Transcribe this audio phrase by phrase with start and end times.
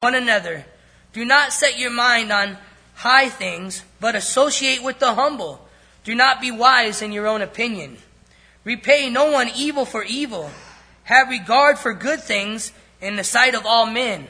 [0.00, 0.64] one another.
[1.12, 2.56] Do not set your mind on
[2.94, 5.66] high things, but associate with the humble.
[6.04, 7.98] Do not be wise in your own opinion.
[8.62, 10.52] Repay no one evil for evil.
[11.02, 14.28] Have regard for good things in the sight of all men.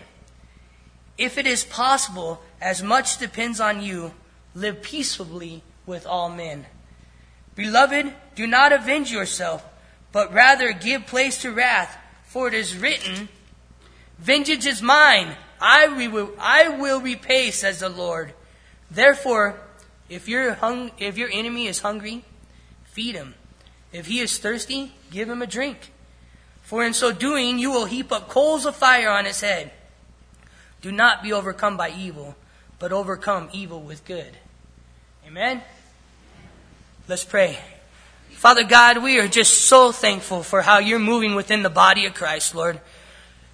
[1.18, 4.12] If it is possible, as much depends on you,
[4.54, 6.64] live peaceably with all men.
[7.56, 9.66] Beloved, do not avenge yourself,
[10.12, 13.28] but rather give place to wrath, for it is written,
[14.18, 18.32] Vengeance is mine, I will, I will repay, says the Lord.
[18.90, 19.60] Therefore,
[20.08, 22.24] if hung, if your enemy is hungry,
[22.84, 23.34] feed him.
[23.92, 25.92] If he is thirsty, give him a drink.
[26.62, 29.70] For in so doing, you will heap up coals of fire on his head.
[30.80, 32.36] Do not be overcome by evil,
[32.78, 34.36] but overcome evil with good.
[35.26, 35.62] Amen?
[37.08, 37.58] Let's pray.
[38.30, 42.14] Father God, we are just so thankful for how you're moving within the body of
[42.14, 42.80] Christ, Lord.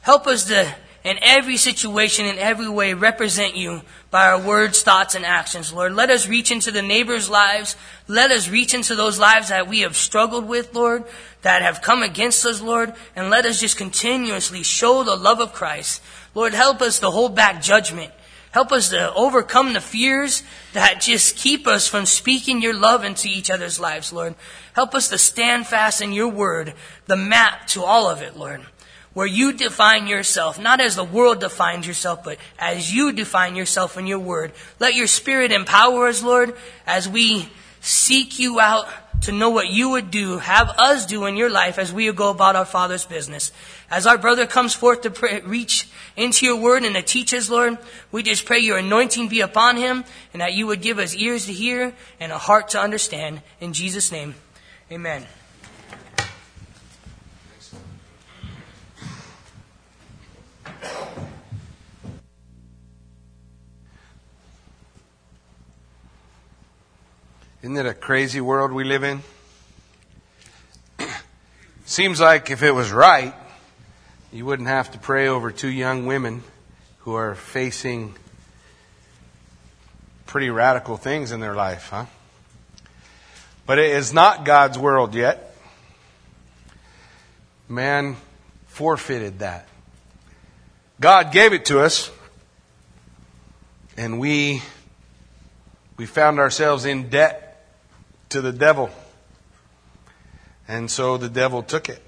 [0.03, 5.15] Help us to in every situation, in every way, represent you by our words, thoughts,
[5.15, 5.93] and actions, Lord.
[5.93, 7.77] Let us reach into the neighbors' lives.
[8.09, 11.05] Let us reach into those lives that we have struggled with, Lord,
[11.43, 15.53] that have come against us, Lord, and let us just continuously show the love of
[15.53, 16.03] Christ.
[16.35, 18.11] Lord, help us to hold back judgment.
[18.53, 20.43] Help us to overcome the fears
[20.73, 24.37] that just keep us from speaking your love into each other's lives, Lord.
[24.73, 26.73] Help us to stand fast in your word,
[27.07, 28.65] the map to all of it, Lord
[29.15, 33.97] where you define yourself, not as the world defines yourself, but as you define yourself
[33.97, 34.53] in your word.
[34.81, 36.55] Let your spirit empower us, Lord,
[36.87, 37.49] as we
[37.81, 38.89] seek you out
[39.23, 42.31] to know what you would do, have us do in your life as we go
[42.31, 43.53] about our Father's business.
[43.91, 47.49] As our brother comes forth to pray, reach into your word and to teach us,
[47.49, 47.79] Lord,
[48.11, 51.47] we just pray your anointing be upon him and that you would give us ears
[51.47, 53.43] to hear and a heart to understand.
[53.61, 54.35] In Jesus' name,
[54.91, 55.27] amen.
[67.65, 69.23] Isn't it a crazy world we live in?
[71.87, 73.33] Seems like if it was right,
[74.31, 76.43] you wouldn't have to pray over two young women
[76.99, 78.17] who are facing
[80.27, 82.05] pretty radical things in their life, huh?
[83.65, 85.57] But it is not God's world yet.
[87.67, 88.17] Man
[88.67, 89.67] forfeited that.
[91.01, 92.11] God gave it to us,
[93.97, 94.61] and we
[95.97, 97.44] we found ourselves in debt
[98.35, 98.91] to the devil.
[100.67, 102.03] And so the devil took it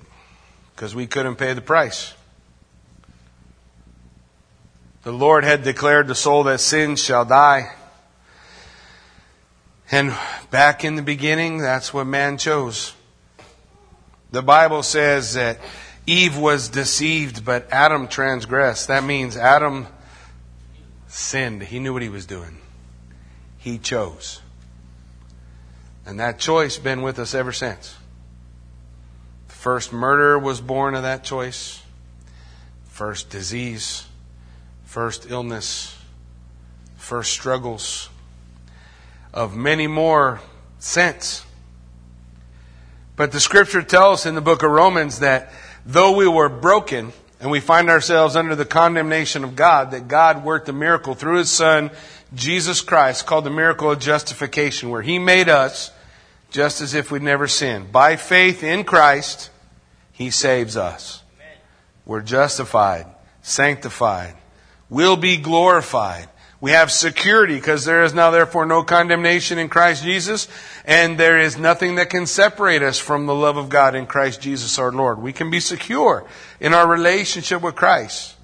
[0.74, 2.14] because we couldn't pay the price.
[5.04, 7.72] The Lord had declared the soul that sins shall die.
[9.92, 10.16] And
[10.50, 12.92] back in the beginning, that's what man chose.
[14.32, 15.60] The Bible says that
[16.08, 18.88] Eve was deceived, but Adam transgressed.
[18.88, 19.86] That means Adam
[21.06, 21.62] sinned.
[21.62, 22.58] He knew what he was doing.
[23.58, 24.40] He chose.
[26.06, 27.96] And that choice been with us ever since.
[29.48, 31.82] The first murder was born of that choice.
[32.86, 34.06] First disease,
[34.84, 35.98] first illness,
[36.96, 38.08] first struggles
[39.34, 40.40] of many more
[40.78, 41.44] since.
[43.16, 45.52] But the scripture tells in the book of Romans that
[45.84, 50.44] though we were broken and we find ourselves under the condemnation of God, that God
[50.44, 51.90] worked a miracle through his son,
[52.34, 55.90] Jesus Christ, called the miracle of justification, where he made us
[56.50, 57.92] just as if we'd never sinned.
[57.92, 59.50] By faith in Christ,
[60.12, 61.22] He saves us.
[62.04, 63.06] We're justified,
[63.42, 64.34] sanctified,
[64.88, 66.28] will be glorified.
[66.60, 70.48] We have security because there is now therefore no condemnation in Christ Jesus,
[70.84, 74.40] and there is nothing that can separate us from the love of God in Christ
[74.40, 75.18] Jesus our Lord.
[75.18, 76.26] We can be secure
[76.60, 78.35] in our relationship with Christ.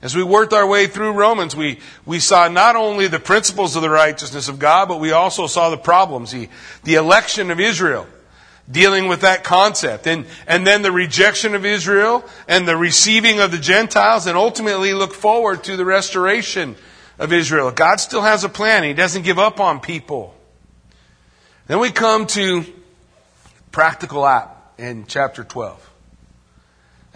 [0.00, 3.82] As we worked our way through Romans, we, we saw not only the principles of
[3.82, 6.48] the righteousness of God, but we also saw the problems, the,
[6.84, 8.06] the election of Israel,
[8.70, 13.50] dealing with that concept, and, and then the rejection of Israel and the receiving of
[13.50, 16.76] the Gentiles, and ultimately look forward to the restoration
[17.18, 17.72] of Israel.
[17.72, 18.84] God still has a plan.
[18.84, 20.34] He doesn't give up on people.
[21.66, 22.64] Then we come to
[23.72, 25.87] practical app in chapter 12.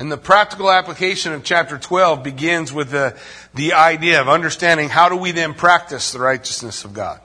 [0.03, 3.17] And the practical application of chapter 12 begins with the,
[3.55, 7.21] the idea of understanding how do we then practice the righteousness of God?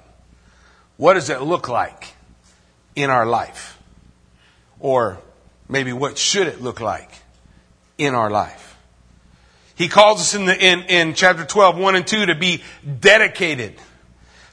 [0.96, 2.14] What does it look like
[2.96, 3.82] in our life?
[4.80, 5.20] Or
[5.68, 7.10] maybe what should it look like
[7.98, 8.78] in our life?
[9.74, 12.62] He calls us in, the, in, in chapter 12, 1 and 2 to be
[13.00, 13.74] dedicated.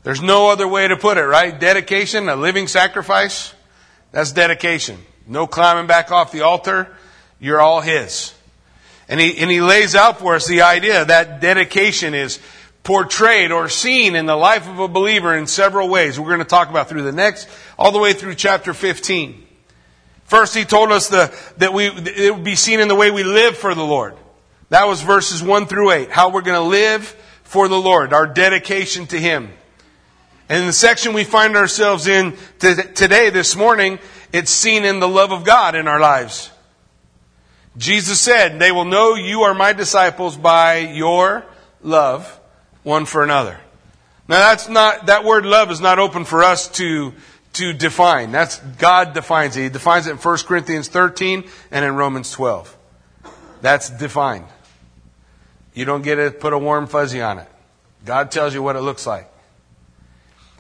[0.03, 1.61] There's no other way to put it, right?
[1.61, 3.53] Dedication, a living sacrifice,
[4.13, 4.97] that's dedication.
[5.27, 6.89] No climbing back off the altar.
[7.45, 8.33] You're all His.
[9.07, 12.41] And he, and he lays out for us the idea that dedication is
[12.85, 16.19] portrayed or seen in the life of a believer in several ways.
[16.19, 17.47] We're going to talk about through the next,
[17.79, 19.47] all the way through chapter 15.
[20.25, 23.25] First, he told us the, that we, it would be seen in the way we
[23.25, 24.15] live for the Lord.
[24.71, 26.11] That was verses 1 through 8.
[26.11, 29.51] How we're going to live for the Lord, our dedication to Him.
[30.49, 33.99] And in the section we find ourselves in today, this morning,
[34.33, 36.51] it's seen in the love of God in our lives.
[37.77, 41.45] Jesus said, They will know you are my disciples by your
[41.83, 42.41] love
[42.83, 43.59] one for another.
[44.29, 47.13] Now that's not, that word love is not open for us to,
[47.55, 48.33] to define.
[48.33, 49.63] That's, God defines it.
[49.63, 52.77] He defines it in 1 Corinthians 13 and in Romans 12.
[53.61, 54.47] That's defined.
[55.75, 57.49] You don't get to put a warm fuzzy on it.
[58.05, 59.31] God tells you what it looks like.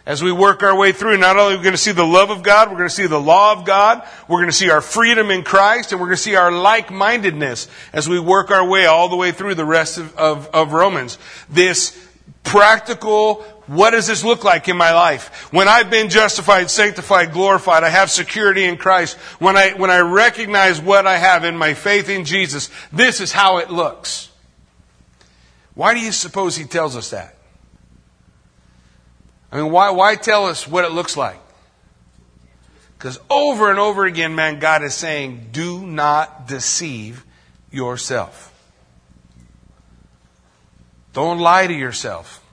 [0.06, 2.28] As we work our way through, not only are we going to see the love
[2.28, 4.82] of God, we're going to see the law of God, we're going to see our
[4.82, 8.84] freedom in Christ, and we're going to see our like-mindedness as we work our way
[8.84, 11.16] all the way through the rest of, of, of Romans.
[11.48, 11.98] This
[12.42, 13.36] practical,
[13.66, 15.50] what does this look like in my life?
[15.54, 19.16] When I've been justified, sanctified, glorified, I have security in Christ.
[19.38, 23.32] When I, when I recognize what I have in my faith in Jesus, this is
[23.32, 24.30] how it looks.
[25.74, 27.33] Why do you suppose he tells us that?
[29.54, 31.38] I mean, why, why tell us what it looks like?
[32.98, 37.24] Because over and over again, man, God is saying, do not deceive
[37.70, 38.50] yourself.
[41.12, 42.44] Don't lie to yourself.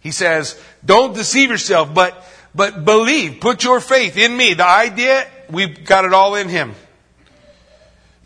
[0.00, 2.20] He says, don't deceive yourself, but,
[2.52, 4.54] but believe, put your faith in me.
[4.54, 6.74] The idea, we've got it all in Him.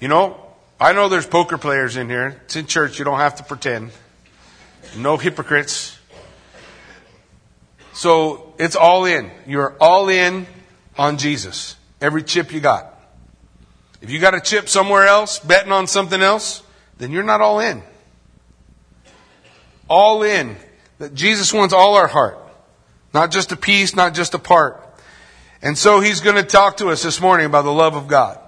[0.01, 0.41] You know,
[0.81, 2.41] I know there's poker players in here.
[2.47, 3.91] It's in church, you don't have to pretend.
[4.97, 5.94] No hypocrites.
[7.95, 9.31] So it's all in.
[9.47, 10.47] You're all in
[10.99, 11.77] on Jesus.
[12.01, 12.91] Every chip you got.
[14.03, 16.63] If you got a chip somewhere else, betting on something else,
[16.99, 17.83] then you're not all in.
[19.89, 20.57] All in.
[20.99, 22.39] That Jesus wants all our heart.
[23.15, 24.81] Not just a piece, not just a part.
[25.63, 28.39] And so he's going to talk to us this morning about the love of God.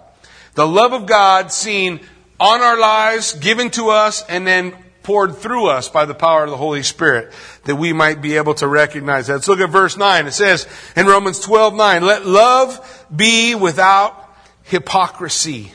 [0.54, 2.00] The love of God seen
[2.38, 4.74] on our lives, given to us, and then
[5.06, 7.32] poured through us by the power of the Holy Spirit
[7.62, 9.34] that we might be able to recognize that.
[9.34, 10.26] Let's look at verse 9.
[10.26, 10.66] It says
[10.96, 15.70] in Romans 12, 9, let love be without hypocrisy.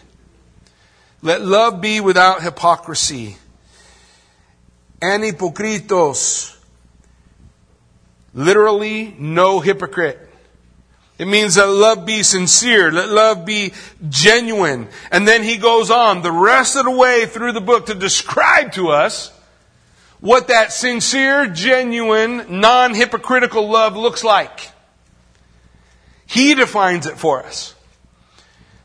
[1.21, 3.37] Let love be without hypocrisy.
[5.01, 6.57] An Anhypokritos.
[8.33, 10.30] Literally, no hypocrite.
[11.21, 12.91] It means that love be sincere.
[12.91, 13.73] Let love be
[14.09, 14.87] genuine.
[15.11, 18.71] And then he goes on the rest of the way through the book to describe
[18.71, 19.31] to us
[20.19, 24.71] what that sincere, genuine, non-hypocritical love looks like.
[26.25, 27.75] He defines it for us.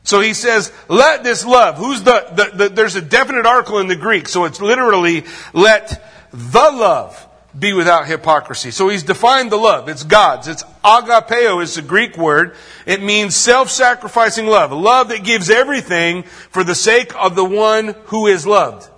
[0.03, 3.87] So he says, let this love, who's the, the, the there's a definite article in
[3.89, 5.25] the Greek, so it's literally,
[5.55, 7.26] let the love
[7.59, 8.71] be without hypocrisy.
[8.71, 9.89] So he's defined the love.
[9.89, 10.49] It's God's.
[10.49, 12.55] It's agapeo is the Greek word.
[12.85, 14.73] It means self-sacrificing love.
[14.73, 18.89] Love that gives everything for the sake of the one who is loved.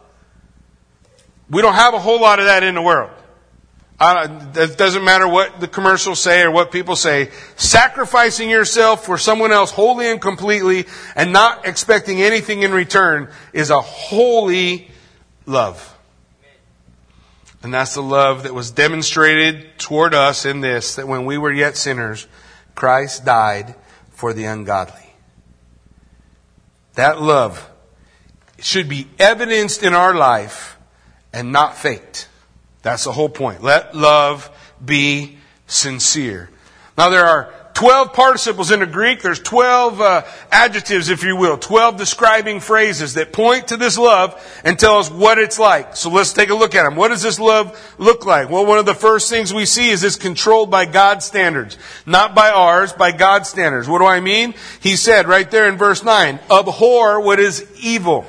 [1.50, 3.10] We don't have a whole lot of that in the world.
[4.00, 7.30] it doesn't matter what the commercials say or what people say.
[7.56, 13.70] Sacrificing yourself for someone else wholly and completely and not expecting anything in return is
[13.70, 14.90] a holy
[15.46, 15.97] love.
[17.62, 21.52] And that's the love that was demonstrated toward us in this that when we were
[21.52, 22.26] yet sinners,
[22.74, 23.74] Christ died
[24.10, 25.14] for the ungodly.
[26.94, 27.68] That love
[28.60, 30.76] should be evidenced in our life
[31.32, 32.28] and not faked.
[32.82, 33.62] That's the whole point.
[33.62, 34.50] Let love
[34.84, 36.50] be sincere.
[36.96, 39.22] Now there are 12 participles in the Greek.
[39.22, 44.34] There's 12 uh, adjectives, if you will, 12 describing phrases that point to this love
[44.64, 45.94] and tell us what it's like.
[45.94, 46.96] So let's take a look at them.
[46.96, 48.50] What does this love look like?
[48.50, 51.78] Well, one of the first things we see is it's controlled by God's standards.
[52.04, 53.86] Not by ours, by God's standards.
[53.86, 54.54] What do I mean?
[54.80, 58.26] He said right there in verse 9, abhor what is evil.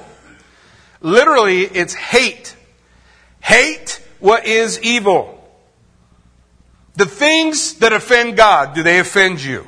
[1.01, 2.55] Literally, it's hate.
[3.41, 5.38] Hate what is evil.
[6.99, 9.65] The things that offend God, do they offend you?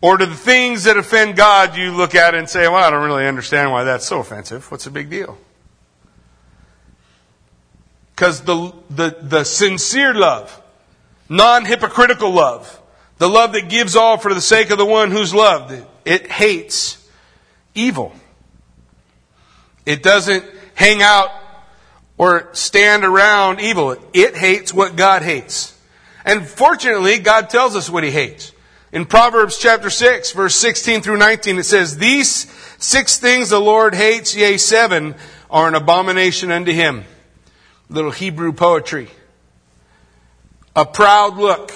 [0.00, 3.04] Or do the things that offend God you look at and say, well, I don't
[3.04, 4.68] really understand why that's so offensive.
[4.72, 5.38] What's the big deal?
[8.16, 10.60] Because the, the, the sincere love,
[11.28, 12.80] non hypocritical love,
[13.18, 16.26] the love that gives all for the sake of the one who's loved, it, it
[16.26, 17.08] hates
[17.72, 18.12] evil.
[19.86, 20.44] It doesn't
[20.74, 21.30] hang out
[22.16, 23.96] or stand around evil.
[24.12, 25.76] It hates what God hates.
[26.24, 28.52] And fortunately, God tells us what he hates.
[28.92, 32.46] In Proverbs chapter 6, verse 16 through 19, it says, These
[32.84, 35.14] Six things the Lord hates, yea, seven
[35.48, 37.04] are an abomination unto him.
[37.88, 39.08] Little Hebrew poetry.
[40.76, 41.72] A proud look,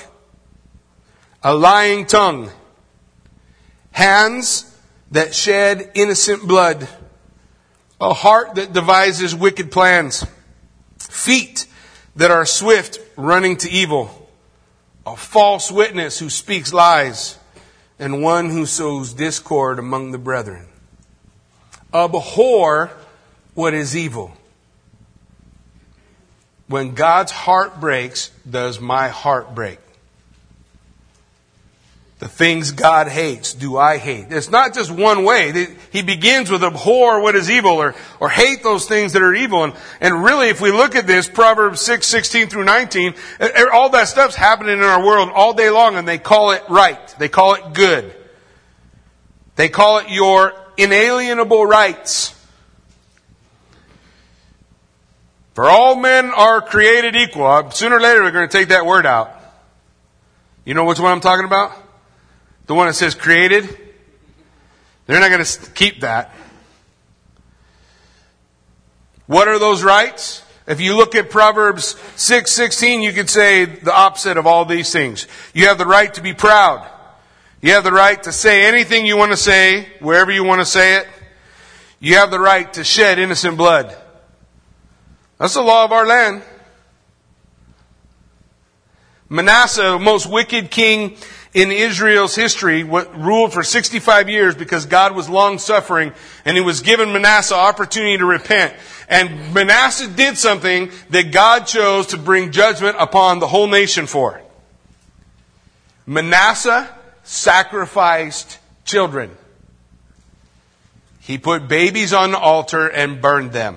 [1.42, 2.50] a lying tongue,
[3.90, 4.70] hands
[5.12, 6.86] that shed innocent blood,
[8.00, 10.24] a heart that devises wicked plans,
[10.98, 11.66] feet
[12.16, 14.28] that are swift running to evil,
[15.06, 17.38] a false witness who speaks lies,
[17.98, 20.66] and one who sows discord among the brethren.
[21.92, 22.90] Abhor
[23.54, 24.32] what is evil.
[26.68, 29.78] When God's heart breaks, does my heart break?
[32.18, 34.26] The things God hates, do I hate?
[34.30, 35.68] It's not just one way.
[35.92, 39.62] He begins with abhor what is evil or, or hate those things that are evil.
[39.62, 43.14] And, and really, if we look at this, Proverbs 6, 16 through 19,
[43.72, 46.98] all that stuff's happening in our world all day long and they call it right.
[47.20, 48.12] They call it good.
[49.54, 52.34] They call it your inalienable rights.
[55.54, 57.70] For all men are created equal.
[57.70, 59.30] Sooner or later, we're going to take that word out.
[60.64, 61.87] You know which one I'm talking about?
[62.68, 63.64] The one that says created?
[65.06, 66.34] They're not going to keep that.
[69.26, 70.42] What are those rights?
[70.66, 75.26] If you look at Proverbs 6:16, you could say the opposite of all these things.
[75.54, 76.86] You have the right to be proud.
[77.62, 80.66] You have the right to say anything you want to say, wherever you want to
[80.66, 81.08] say it.
[82.00, 83.96] You have the right to shed innocent blood.
[85.38, 86.42] That's the law of our land.
[89.30, 91.16] Manasseh, most wicked king
[91.54, 96.12] in Israel's history, ruled for 65 years because God was long suffering
[96.44, 98.74] and he was given Manasseh opportunity to repent.
[99.08, 104.40] And Manasseh did something that God chose to bring judgment upon the whole nation for.
[106.06, 106.88] Manasseh
[107.24, 109.30] sacrificed children.
[111.20, 113.76] He put babies on the altar and burned them.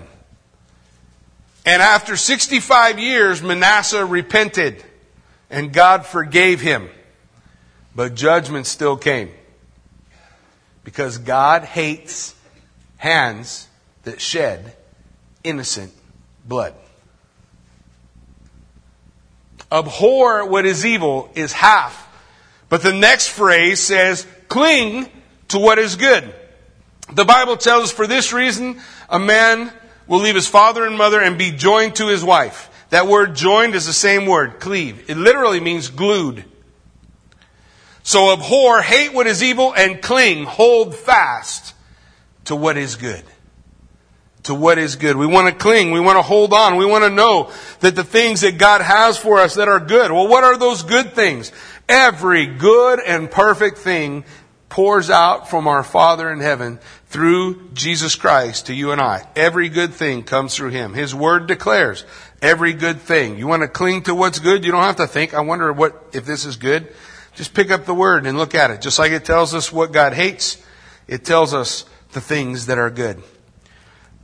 [1.66, 4.84] And after 65 years, Manasseh repented
[5.50, 6.90] and God forgave him.
[7.96, 9.32] But judgment still came.
[10.84, 12.36] Because God hates
[12.98, 13.68] hands
[14.04, 14.76] that shed
[15.44, 15.94] innocent
[16.46, 16.74] blood.
[19.72, 22.08] Abhor what is evil is half.
[22.70, 25.08] But the next phrase says, cling
[25.50, 26.34] to what is good.
[27.14, 28.80] The Bible tells us for this reason,
[29.10, 29.72] a man
[30.08, 32.70] will leave his father and mother and be joined to his wife.
[32.90, 35.10] That word joined is the same word, cleave.
[35.10, 36.46] It literally means glued.
[38.12, 41.74] So abhor, hate what is evil, and cling, hold fast
[42.44, 43.24] to what is good.
[44.44, 45.16] To what is good.
[45.16, 45.92] We want to cling.
[45.92, 46.76] We want to hold on.
[46.76, 50.12] We want to know that the things that God has for us that are good.
[50.12, 51.54] Well, what are those good things?
[51.88, 54.26] Every good and perfect thing
[54.68, 59.26] pours out from our Father in heaven through Jesus Christ to you and I.
[59.38, 60.94] Every good thing comes through Him.
[60.94, 62.04] His Word declares
[62.42, 63.38] every good thing.
[63.38, 64.66] You want to cling to what's good?
[64.66, 66.94] You don't have to think, I wonder what, if this is good.
[67.36, 68.82] Just pick up the word and look at it.
[68.82, 70.64] Just like it tells us what God hates,
[71.08, 73.22] it tells us the things that are good.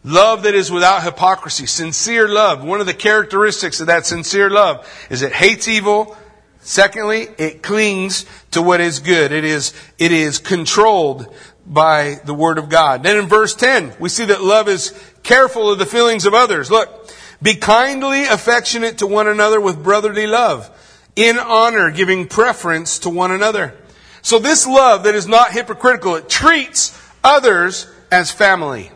[0.04, 2.64] Love that is without hypocrisy, sincere love.
[2.64, 6.16] One of the characteristics of that sincere love is it hates evil.
[6.62, 9.32] Secondly, it clings to what is good.
[9.32, 11.34] It is, it is controlled
[11.66, 13.04] by the Word of God.
[13.04, 16.72] Then in verse 10, we see that love is careful of the feelings of others.
[16.72, 17.12] Look,
[17.42, 20.70] be kindly affectionate to one another with brotherly love
[21.18, 23.74] in honor, giving preference to one another.
[24.22, 28.92] So this love that is not hypocritical, it treats others as family.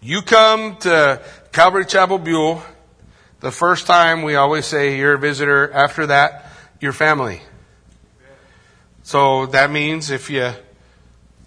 [0.00, 1.22] You come to
[1.52, 2.62] Calvary Chapel Buhl,
[3.40, 5.72] the first time we always say you're a visitor.
[5.72, 7.40] After that, you're family.
[9.02, 10.52] So that means if you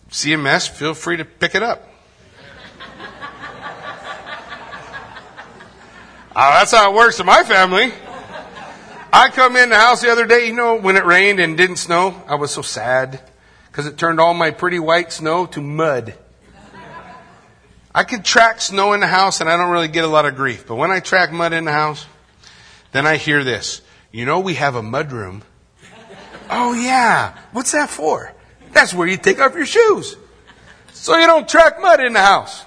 [0.09, 1.87] see a mess, feel free to pick it up.
[6.37, 7.91] Uh, that's how it works in my family.
[9.11, 11.77] I come in the house the other day, you know, when it rained and didn't
[11.77, 13.19] snow, I was so sad
[13.71, 16.13] because it turned all my pretty white snow to mud.
[17.95, 20.35] I can track snow in the house and I don't really get a lot of
[20.35, 22.05] grief, but when I track mud in the house,
[22.91, 23.81] then I hear this.
[24.11, 25.41] You know, we have a mud room.
[26.51, 27.35] oh yeah.
[27.51, 28.31] What's that for?
[28.73, 30.15] That's where you take off your shoes.
[30.93, 32.63] So you don't track mud in the house.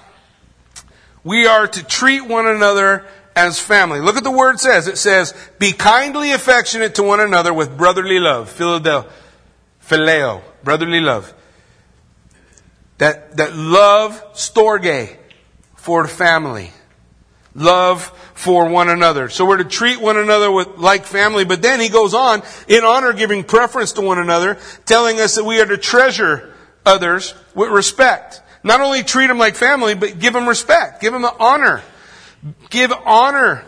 [1.23, 3.99] We are to treat one another as family.
[3.99, 4.87] Look at the word says.
[4.87, 8.49] It says, be kindly affectionate to one another with brotherly love.
[8.49, 9.11] Philadelphia.
[9.85, 10.41] Phileo.
[10.63, 11.33] Brotherly love.
[12.97, 15.17] That, that love, storge,
[15.75, 16.71] for family.
[17.55, 19.29] love for one another.
[19.29, 22.83] So we're to treat one another with like family, but then he goes on in
[22.83, 26.53] honor giving preference to one another, telling us that we are to treasure
[26.85, 28.41] others with respect.
[28.63, 31.01] Not only treat them like family, but give them respect.
[31.01, 31.81] Give them the honor.
[32.69, 33.65] Give honor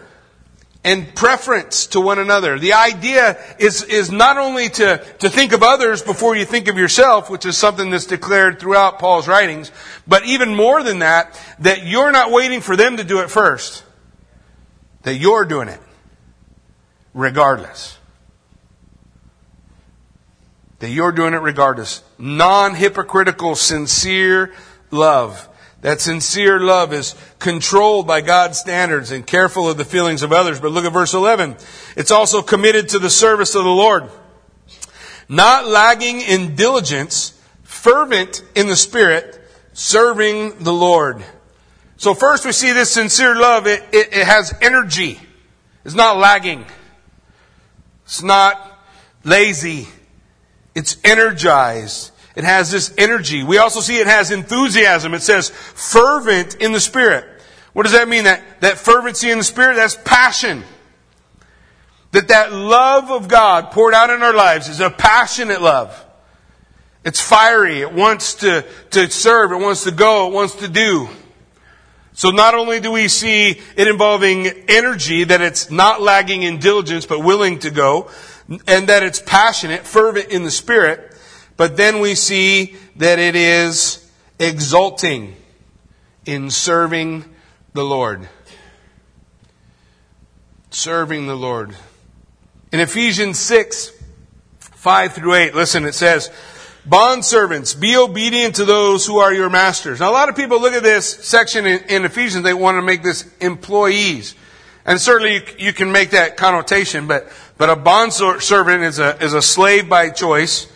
[0.83, 2.59] and preference to one another.
[2.59, 6.77] The idea is, is not only to, to think of others before you think of
[6.77, 9.71] yourself, which is something that's declared throughout Paul's writings,
[10.05, 13.83] but even more than that, that you're not waiting for them to do it first.
[15.03, 15.79] That you're doing it.
[17.13, 17.97] Regardless.
[20.79, 22.03] That you're doing it regardless.
[22.17, 24.53] Non-hypocritical, sincere
[24.91, 25.47] love
[25.83, 30.59] that sincere love is controlled by God's standards and careful of the feelings of others.
[30.59, 31.57] But look at verse 11.
[31.97, 34.09] It's also committed to the service of the Lord.
[35.27, 41.23] Not lagging in diligence, fervent in the Spirit, serving the Lord.
[41.97, 43.67] So first we see this sincere love.
[43.67, 45.19] It, it, it has energy.
[45.83, 46.65] It's not lagging.
[48.05, 48.79] It's not
[49.25, 49.89] lazy.
[50.75, 52.12] It's energized.
[52.35, 53.43] It has this energy.
[53.43, 55.13] We also see it has enthusiasm.
[55.13, 57.25] It says fervent in the Spirit.
[57.73, 58.23] What does that mean?
[58.25, 60.63] That, that fervency in the Spirit, that's passion.
[62.11, 65.99] That that love of God poured out in our lives is a passionate love.
[67.03, 67.81] It's fiery.
[67.81, 69.51] It wants to, to serve.
[69.51, 70.27] It wants to go.
[70.27, 71.09] It wants to do.
[72.13, 77.07] So not only do we see it involving energy, that it's not lagging in diligence,
[77.07, 78.09] but willing to go,
[78.67, 81.12] and that it's passionate, fervent in the Spirit,
[81.57, 85.35] but then we see that it is exulting
[86.25, 87.25] in serving
[87.73, 88.27] the Lord.
[90.71, 91.75] Serving the Lord.
[92.71, 93.91] In Ephesians 6,
[94.59, 96.31] 5 through 8, listen, it says,
[96.85, 100.01] Bond servants, be obedient to those who are your masters.
[100.01, 102.81] Now, a lot of people look at this section in, in Ephesians, they want to
[102.81, 104.35] make this employees.
[104.85, 109.23] And certainly you, you, can make that connotation, but, but a bond servant is a,
[109.23, 110.67] is a slave by choice.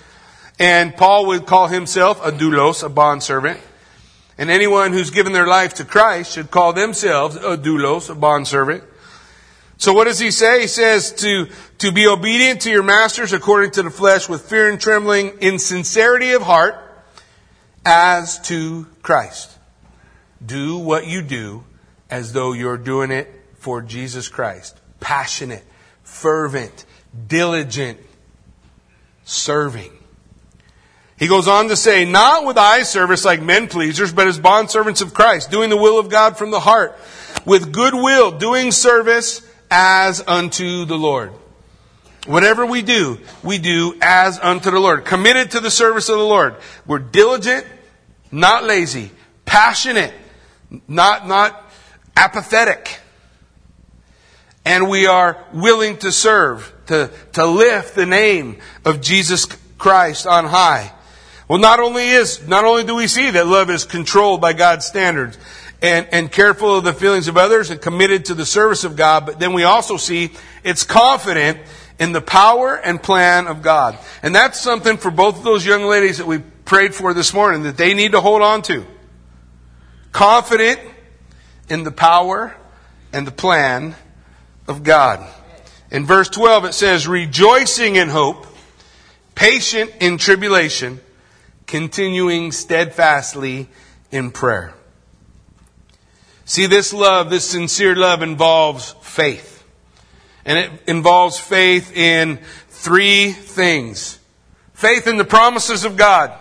[0.60, 3.60] And Paul would call himself a doulos, a bondservant.
[4.38, 8.84] And anyone who's given their life to Christ should call themselves a doulos, a bondservant.
[9.78, 10.62] So what does he say?
[10.62, 11.48] He says to,
[11.80, 15.60] to be obedient to your masters according to the flesh with fear and trembling in
[15.60, 16.76] sincerity of heart
[17.86, 19.56] as to Christ.
[20.44, 21.64] Do what you do
[22.10, 23.30] as though you're doing it
[23.60, 24.80] for Jesus Christ.
[25.00, 25.64] Passionate,
[26.04, 26.86] fervent,
[27.28, 28.00] diligent,
[29.26, 29.97] serving.
[31.18, 35.02] He goes on to say, not with eye service like men pleasers, but as bondservants
[35.02, 36.98] of Christ, doing the will of God from the heart,
[37.44, 41.32] with good will, doing service as unto the Lord.
[42.28, 45.06] Whatever we do, we do as unto the Lord.
[45.06, 46.56] Committed to the service of the Lord.
[46.86, 47.66] We're diligent,
[48.32, 49.12] not lazy,
[49.46, 50.14] passionate,
[50.88, 51.72] not, not
[52.16, 53.00] apathetic.
[54.66, 59.46] And we are willing to serve, to, to lift the name of Jesus
[59.78, 60.92] Christ on high.
[61.48, 64.86] Well, not only is, not only do we see that love is controlled by God's
[64.86, 65.38] standards
[65.82, 69.26] and, and careful of the feelings of others and committed to the service of God,
[69.26, 70.32] but then we also see
[70.64, 71.60] it's confident
[72.00, 73.98] in the power and plan of God.
[74.22, 77.64] And that's something for both of those young ladies that we prayed for this morning
[77.64, 78.86] that they need to hold on to.
[80.12, 80.80] Confident
[81.70, 82.56] in the power
[83.14, 83.96] and the plan
[84.68, 85.26] of God.
[85.92, 88.46] In verse 12 it says, rejoicing in hope,
[89.34, 91.00] patient in tribulation,
[91.68, 93.68] continuing steadfastly
[94.12, 94.74] in prayer.
[96.46, 99.66] See, this love, this sincere love involves faith.
[100.46, 104.18] And it involves faith in three things.
[104.74, 106.32] Faith in the promises of God.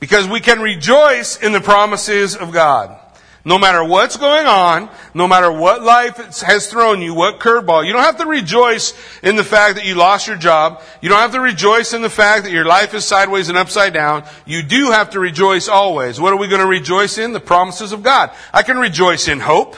[0.00, 2.98] Because we can rejoice in the promises of God.
[3.44, 7.92] No matter what's going on, no matter what life has thrown you, what curveball, you
[7.92, 10.80] don't have to rejoice in the fact that you lost your job.
[11.00, 13.94] You don't have to rejoice in the fact that your life is sideways and upside
[13.94, 14.24] down.
[14.46, 16.20] You do have to rejoice always.
[16.20, 17.32] What are we going to rejoice in?
[17.32, 18.30] The promises of God.
[18.52, 19.76] I can rejoice in hope.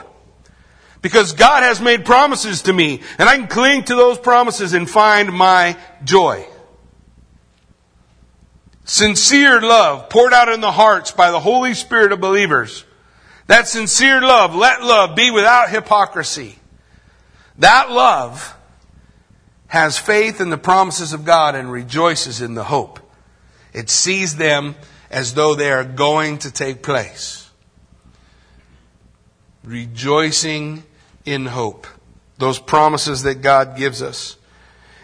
[1.01, 4.89] Because God has made promises to me, and I can cling to those promises and
[4.89, 6.47] find my joy.
[8.85, 12.85] Sincere love poured out in the hearts by the Holy Spirit of believers
[13.47, 16.59] that sincere love, let love be without hypocrisy.
[17.59, 18.57] That love
[19.67, 23.01] has faith in the promises of God and rejoices in the hope.
[23.73, 24.77] It sees them
[25.11, 27.51] as though they are going to take place.
[29.63, 30.85] Rejoicing
[31.25, 31.87] in hope.
[32.39, 34.37] Those promises that God gives us.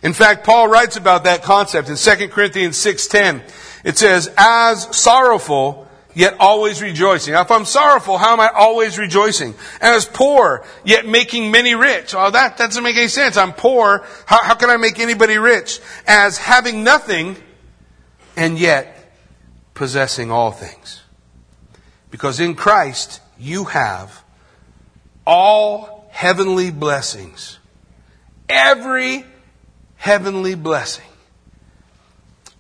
[0.03, 3.43] In fact, Paul writes about that concept in 2 Corinthians 6.10.
[3.85, 7.35] It says, as sorrowful yet always rejoicing.
[7.35, 9.55] If I'm sorrowful, how am I always rejoicing?
[9.81, 12.15] And as poor, yet making many rich.
[12.15, 13.37] Oh, that, that doesn't make any sense.
[13.37, 14.05] I'm poor.
[14.27, 15.81] How, how can I make anybody rich?
[16.07, 17.37] As having nothing,
[18.37, 19.13] and yet
[19.75, 21.03] possessing all things.
[22.11, 24.23] Because in Christ, you have
[25.27, 27.59] all heavenly blessings.
[28.49, 29.25] Every
[29.97, 31.05] heavenly blessing.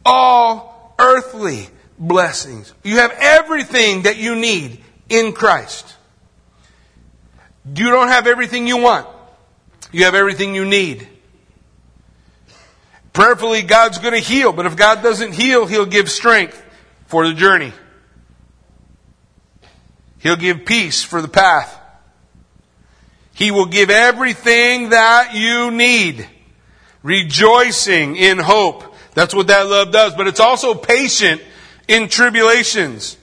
[0.05, 1.69] All earthly
[2.01, 2.73] blessings.
[2.83, 5.95] You have everything that you need in Christ.
[7.77, 9.07] You don't have everything you want.
[9.93, 11.07] You have everything you need.
[13.13, 16.61] Prayerfully, God's going to heal, but if God doesn't heal, He'll give strength
[17.07, 17.73] for the journey.
[20.19, 21.77] He'll give peace for the path.
[23.35, 26.29] He will give everything that you need.
[27.03, 28.95] Rejoicing in hope.
[29.15, 30.15] That's what that love does.
[30.15, 31.41] But it's also patient
[31.90, 33.16] in tribulations.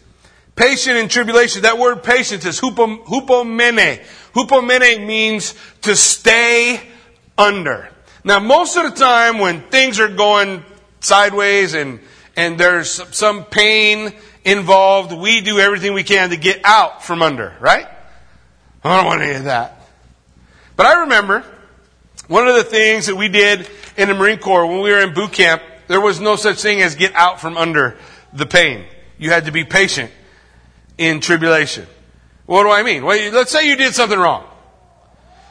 [0.58, 1.62] Patient in tribulation.
[1.62, 4.04] That word patience is hupomene.
[4.34, 5.54] Hupomene means
[5.84, 6.82] to stay
[7.38, 7.90] under.
[8.26, 10.66] Now, most of the time when things are going
[11.00, 12.02] sideways and,
[12.36, 17.56] and there's some pain involved, we do everything we can to get out from under,
[17.62, 17.88] right?
[18.84, 19.82] I don't want any of that.
[20.76, 21.46] But I remember
[22.28, 25.14] one of the things that we did in the Marine Corps when we were in
[25.14, 27.98] boot camp, there was no such thing as get out from under
[28.34, 28.86] the pain.
[29.18, 30.12] You had to be patient
[30.98, 31.88] in tribulation.
[32.46, 33.04] What do I mean?
[33.04, 34.48] Well, let's say you did something wrong.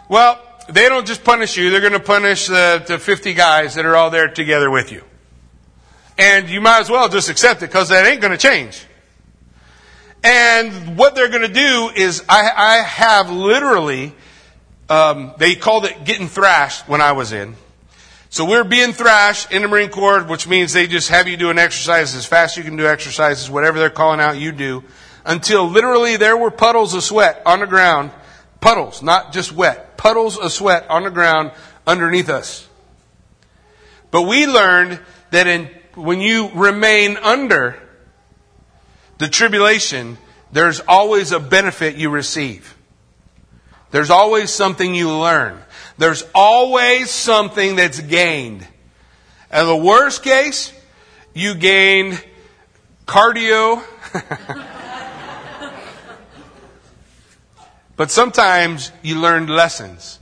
[0.09, 3.85] Well, they don't just punish you, they're going to punish the, the 50 guys that
[3.85, 5.03] are all there together with you.
[6.19, 8.85] And you might as well just accept it because that ain't going to change.
[10.25, 14.15] And what they're going to do is, I, I have literally,
[14.89, 17.55] um, they called it getting thrashed when I was in.
[18.37, 21.57] So we're being thrashed in the Marine Corps, which means they just have you doing
[21.57, 24.85] exercises as fast as you can do exercises, whatever they're calling out, you do,
[25.25, 28.11] until literally there were puddles of sweat on the ground.
[28.61, 29.97] Puddles, not just wet.
[29.97, 31.51] Puddles of sweat on the ground
[31.87, 32.69] underneath us.
[34.11, 37.81] But we learned that in, when you remain under
[39.17, 40.19] the tribulation,
[40.53, 42.77] there's always a benefit you receive.
[43.93, 45.59] There's always something you learn.
[45.99, 48.67] There's always something that's gained.
[49.51, 50.73] And the worst case,
[51.35, 52.23] you gained
[53.07, 53.83] cardio.
[57.97, 60.19] but sometimes you learned lessons.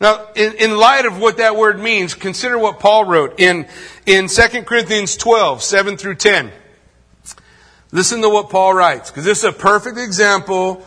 [0.00, 3.66] Now, in, in, light of what that word means, consider what Paul wrote in,
[4.04, 6.50] in 2 Corinthians 12, 7 through 10.
[7.92, 10.84] Listen to what Paul writes, because this is a perfect example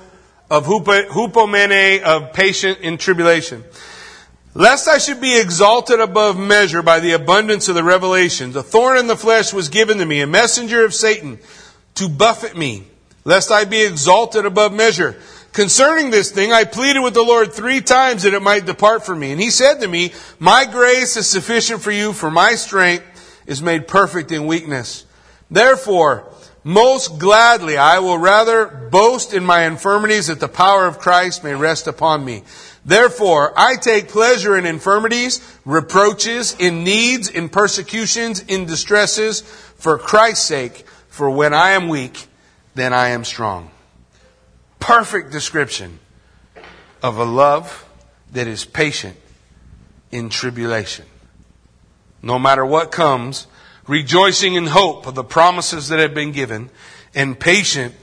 [0.52, 3.64] of hupomene, of patient in tribulation.
[4.58, 8.98] Lest I should be exalted above measure by the abundance of the revelations, a thorn
[8.98, 11.38] in the flesh was given to me, a messenger of Satan,
[11.94, 12.88] to buffet me,
[13.24, 15.16] lest I be exalted above measure.
[15.54, 19.20] Concerning this thing, I pleaded with the Lord three times that it might depart from
[19.20, 19.32] me.
[19.32, 23.06] And he said to me, My grace is sufficient for you, for my strength
[23.46, 25.06] is made perfect in weakness.
[25.52, 26.34] Therefore,
[26.68, 31.56] most gladly I will rather boast in my infirmities that the power of Christ may
[31.56, 32.44] rest upon me.
[32.84, 39.40] Therefore, I take pleasure in infirmities, reproaches, in needs, in persecutions, in distresses,
[39.78, 40.86] for Christ's sake.
[41.08, 42.28] For when I am weak,
[42.76, 43.72] then I am strong.
[44.82, 46.00] Perfect description
[47.02, 47.86] of a love
[48.34, 49.16] that is patient
[50.12, 51.06] in tribulation.
[52.22, 53.48] No matter what comes,
[53.88, 56.70] rejoicing in hope of the promises that have been given,
[57.16, 57.96] and patient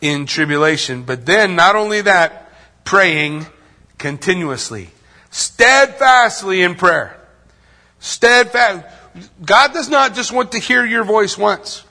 [0.00, 1.02] in tribulation.
[1.02, 2.52] But then, not only that,
[2.84, 3.46] praying
[3.98, 4.90] continuously,
[5.30, 7.16] steadfastly in prayer.
[7.98, 8.86] Steadfast.
[9.44, 11.84] God does not just want to hear your voice once.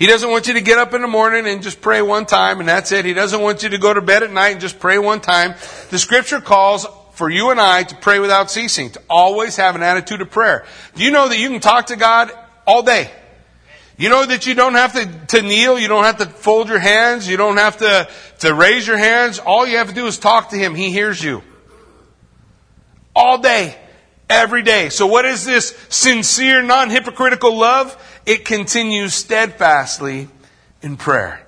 [0.00, 2.60] He doesn't want you to get up in the morning and just pray one time
[2.60, 3.04] and that's it.
[3.04, 5.54] He doesn't want you to go to bed at night and just pray one time.
[5.90, 6.86] The scripture calls
[7.20, 10.64] for you and I to pray without ceasing, to always have an attitude of prayer.
[10.94, 12.32] Do you know that you can talk to God
[12.66, 13.10] all day?
[13.98, 15.04] You know that you don't have to,
[15.36, 18.86] to kneel, you don't have to fold your hands, you don't have to, to raise
[18.86, 19.38] your hands.
[19.38, 20.74] All you have to do is talk to Him.
[20.74, 21.42] He hears you.
[23.14, 23.76] All day,
[24.30, 24.88] every day.
[24.88, 27.94] So what is this sincere, non-hypocritical love?
[28.24, 30.28] It continues steadfastly
[30.80, 31.46] in prayer.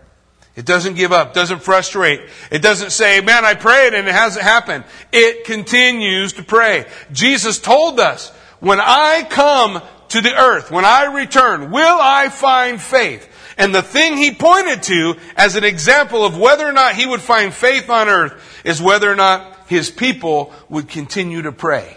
[0.54, 2.20] It doesn't give up, doesn't frustrate.
[2.50, 4.84] It doesn't say, man, I prayed and it hasn't happened.
[5.10, 6.86] It continues to pray.
[7.10, 12.80] Jesus told us, when I come to the earth, when I return, will I find
[12.80, 13.28] faith?
[13.56, 17.20] And the thing he pointed to as an example of whether or not he would
[17.20, 21.96] find faith on earth is whether or not his people would continue to pray,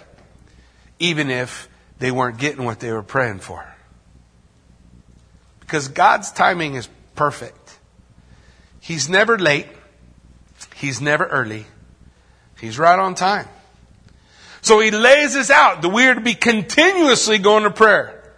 [0.98, 1.68] even if
[2.00, 3.66] they weren't getting what they were praying for.
[5.60, 7.65] Because God's timing is perfect.
[8.86, 9.66] He's never late.
[10.76, 11.66] He's never early.
[12.62, 13.48] He's right on time.
[14.62, 18.32] So he lays this out that we are to be continuously going to prayer.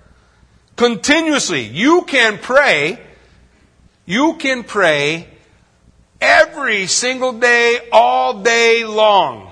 [0.78, 1.64] Continuously.
[1.64, 2.98] You can pray.
[4.06, 5.28] You can pray
[6.22, 9.52] every single day, all day long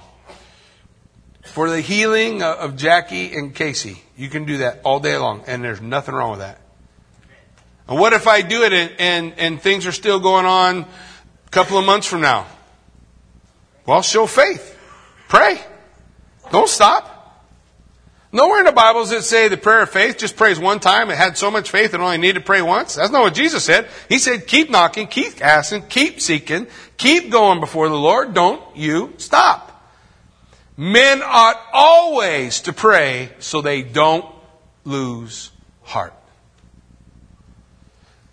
[1.43, 4.01] for the healing of Jackie and Casey.
[4.15, 6.61] You can do that all day long, and there's nothing wrong with that.
[7.87, 11.49] And what if I do it and, and, and things are still going on a
[11.51, 12.47] couple of months from now?
[13.85, 14.77] Well, show faith.
[15.27, 15.61] Pray.
[16.51, 17.11] Don't stop.
[18.31, 21.09] Nowhere in the Bible does it say the prayer of faith just prays one time.
[21.09, 22.95] It had so much faith it only needed to pray once.
[22.95, 23.87] That's not what Jesus said.
[24.09, 26.67] He said, keep knocking, keep asking, keep seeking,
[26.97, 28.33] keep going before the Lord.
[28.33, 29.71] Don't you stop.
[30.75, 34.25] Men ought always to pray so they don't
[34.83, 35.51] lose
[35.83, 36.13] heart.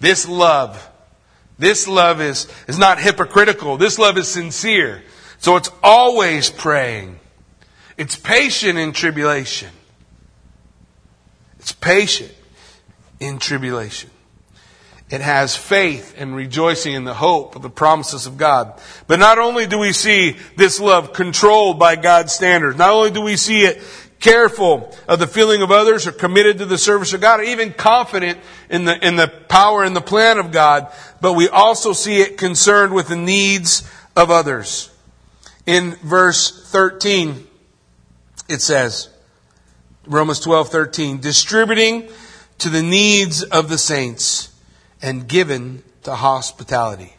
[0.02, 0.90] This love,
[1.60, 3.76] this love is, is not hypocritical.
[3.76, 5.00] This love is sincere.
[5.38, 7.20] So it's always praying.
[7.96, 9.70] It's patient in tribulation.
[11.60, 12.34] It's patient
[13.20, 14.10] in tribulation.
[15.08, 18.80] It has faith and rejoicing in the hope of the promises of God.
[19.06, 23.20] But not only do we see this love controlled by God's standards, not only do
[23.20, 23.80] we see it
[24.22, 27.72] careful of the feeling of others or committed to the service of God or even
[27.72, 28.38] confident
[28.70, 32.38] in the, in the power and the plan of God, but we also see it
[32.38, 34.90] concerned with the needs of others.
[35.66, 37.46] In verse 13,
[38.48, 39.08] it says,
[40.06, 42.08] Romans 12, 13, distributing
[42.58, 44.50] to the needs of the saints
[45.02, 47.14] and given to hospitality.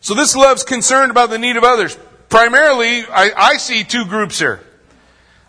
[0.00, 1.96] So this love's concerned about the need of others.
[2.28, 4.60] Primarily, I, I see two groups here.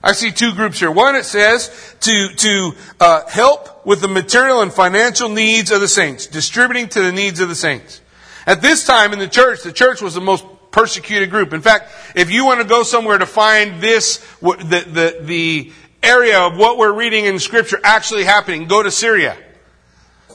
[0.05, 0.91] I see two groups here.
[0.91, 5.87] One, it says to, to uh, help with the material and financial needs of the
[5.87, 8.01] saints, distributing to the needs of the saints.
[8.45, 11.53] At this time in the church, the church was the most persecuted group.
[11.53, 15.71] In fact, if you want to go somewhere to find this, the, the, the
[16.03, 19.35] area of what we're reading in Scripture actually happening, go to Syria.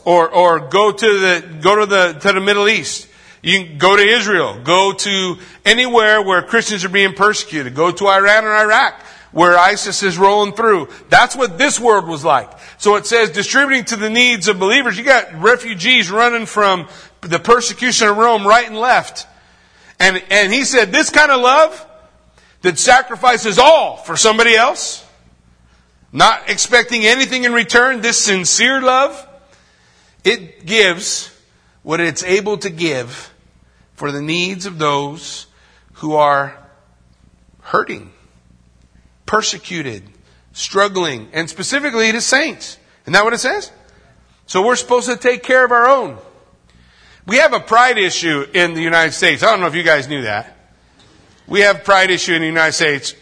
[0.04, 3.06] Or, or go to the, go to the, to the Middle East.
[3.40, 4.60] You can go to Israel.
[4.64, 7.76] Go to anywhere where Christians are being persecuted.
[7.76, 9.00] Go to Iran or Iraq
[9.32, 10.88] where ISIS is rolling through.
[11.08, 12.50] That's what this world was like.
[12.78, 14.98] So it says distributing to the needs of believers.
[14.98, 16.88] You got refugees running from
[17.20, 19.26] the persecution of Rome right and left.
[19.98, 21.86] And, and he said this kind of love
[22.62, 25.06] that sacrifices all for somebody else,
[26.12, 29.26] not expecting anything in return, this sincere love,
[30.24, 31.34] it gives
[31.82, 33.32] what it's able to give
[33.94, 35.46] for the needs of those
[35.94, 36.56] who are
[37.62, 38.12] hurting
[39.30, 40.02] persecuted,
[40.52, 42.78] struggling, and specifically to saints.
[43.04, 43.70] Isn't that what it says?
[44.46, 46.18] So we're supposed to take care of our own.
[47.28, 49.44] We have a pride issue in the United States.
[49.44, 50.56] I don't know if you guys knew that.
[51.46, 53.14] We have pride issue in the United States.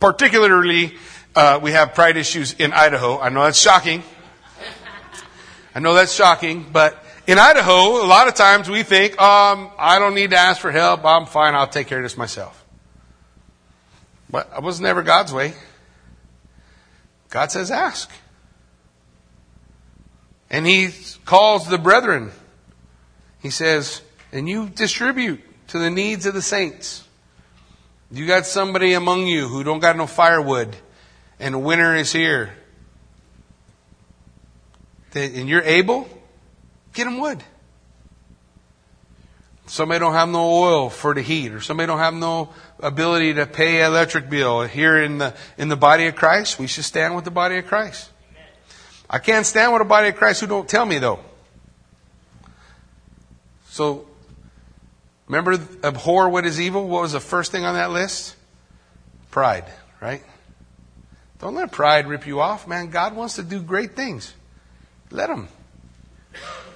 [0.00, 0.94] Particularly,
[1.36, 3.20] uh, we have pride issues in Idaho.
[3.20, 4.02] I know that's shocking.
[5.74, 9.98] I know that's shocking, but in Idaho, a lot of times we think, um, I
[9.98, 11.04] don't need to ask for help.
[11.04, 11.54] I'm fine.
[11.54, 12.61] I'll take care of this myself.
[14.32, 15.52] But it was never God's way.
[17.28, 18.10] God says, ask.
[20.50, 20.88] And he
[21.24, 22.32] calls the brethren.
[23.40, 27.06] He says, and you distribute to the needs of the saints.
[28.10, 30.76] You got somebody among you who don't got no firewood
[31.38, 32.54] and winter is here.
[35.14, 36.08] And you're able,
[36.94, 37.42] get them wood.
[39.72, 43.46] Somebody don't have no oil for the heat, or somebody don't have no ability to
[43.46, 44.60] pay electric bill.
[44.64, 47.66] Here in the in the body of Christ, we should stand with the body of
[47.66, 48.10] Christ.
[49.08, 51.20] I can't stand with a body of Christ who don't tell me though.
[53.70, 54.04] So
[55.26, 56.86] remember abhor what is evil?
[56.86, 58.36] What was the first thing on that list?
[59.30, 59.64] Pride,
[60.02, 60.22] right?
[61.38, 62.90] Don't let pride rip you off, man.
[62.90, 64.34] God wants to do great things.
[65.10, 65.48] Let him.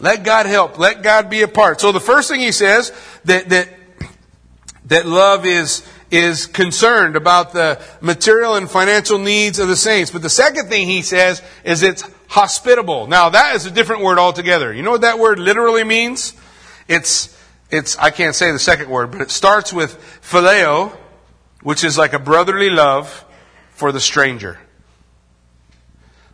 [0.01, 0.79] Let God help.
[0.79, 1.81] Let God be a part.
[1.81, 2.93] So the first thing he says
[3.25, 3.69] that that
[4.87, 10.11] that love is is concerned about the material and financial needs of the saints.
[10.11, 13.07] But the second thing he says is it's hospitable.
[13.07, 14.73] Now that is a different word altogether.
[14.73, 16.35] You know what that word literally means?
[16.89, 17.37] It's
[17.71, 20.97] it's I can't say the second word, but it starts with phileo,
[21.63, 23.25] which is like a brotherly love
[23.71, 24.61] for the stranger.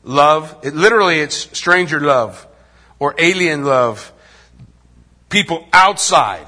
[0.05, 2.47] Love, it literally it's stranger love
[3.03, 4.13] or alien love,
[5.29, 6.47] people outside.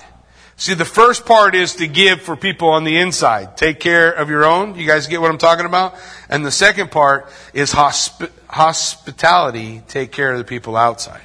[0.55, 3.57] See, the first part is to give for people on the inside.
[3.57, 4.77] Take care of your own.
[4.77, 5.97] You guys get what I'm talking about?
[6.29, 9.83] And the second part is hospi- hospitality.
[9.89, 11.23] Take care of the people outside.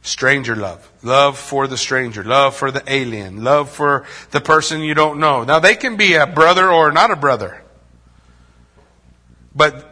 [0.00, 0.90] Stranger love.
[1.02, 2.24] Love for the stranger.
[2.24, 3.44] Love for the alien.
[3.44, 5.44] Love for the person you don't know.
[5.44, 7.62] Now they can be a brother or not a brother.
[9.54, 9.89] But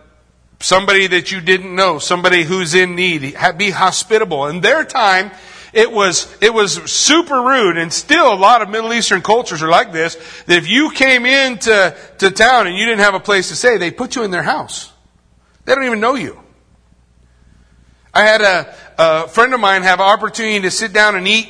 [0.61, 4.47] somebody that you didn't know, somebody who's in need, be hospitable.
[4.47, 5.31] In their time,
[5.73, 9.69] it was, it was super rude and still a lot of Middle Eastern cultures are
[9.69, 10.17] like this,
[10.47, 13.77] that if you came into to town and you didn't have a place to stay,
[13.77, 14.93] they put you in their house.
[15.65, 16.41] They don't even know you.
[18.15, 21.49] I had a, a friend of mine have an opportunity to sit down and eat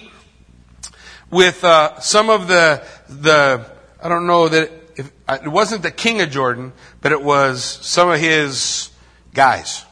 [1.31, 3.65] with uh, some of the the
[4.03, 8.11] I don't know that if, it wasn't the king of Jordan, but it was some
[8.11, 8.91] of his
[9.39, 9.85] guys,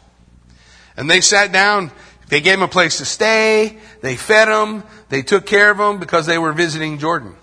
[0.96, 1.92] and they sat down.
[2.28, 3.78] They gave him a place to stay.
[4.00, 4.82] They fed him.
[5.08, 7.36] They took care of him because they were visiting Jordan.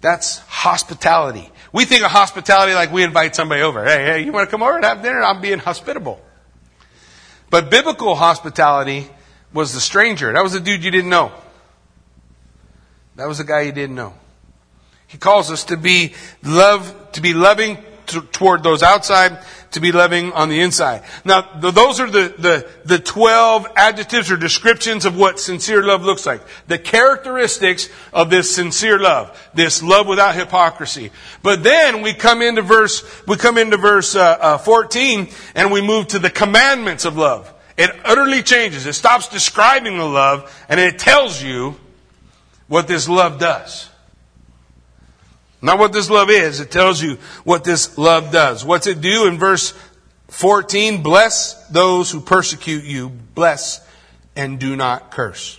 [0.00, 1.50] That's hospitality.
[1.72, 3.84] We think of hospitality like we invite somebody over.
[3.84, 5.20] Hey, hey, you want to come over and have dinner?
[5.20, 6.20] I'm being hospitable.
[7.50, 9.08] But biblical hospitality
[9.52, 10.32] was the stranger.
[10.32, 11.32] That was the dude you didn't know.
[13.16, 14.14] That was the guy you didn't know.
[15.08, 19.38] He calls us to be love, to be loving to, toward those outside,
[19.72, 21.02] to be loving on the inside.
[21.24, 26.24] Now, those are the, the, the 12 adjectives or descriptions of what sincere love looks
[26.24, 26.40] like.
[26.66, 29.38] The characteristics of this sincere love.
[29.54, 31.10] This love without hypocrisy.
[31.42, 35.82] But then we come into verse, we come into verse uh, uh, 14 and we
[35.82, 37.52] move to the commandments of love.
[37.76, 38.86] It utterly changes.
[38.86, 41.76] It stops describing the love and it tells you
[42.68, 43.90] what this love does.
[45.66, 48.64] Not what this love is, it tells you what this love does.
[48.64, 49.74] What's it do in verse
[50.28, 51.02] 14?
[51.02, 53.84] Bless those who persecute you, bless
[54.36, 55.58] and do not curse.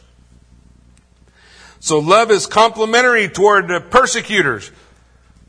[1.81, 4.71] So love is complimentary toward the persecutors,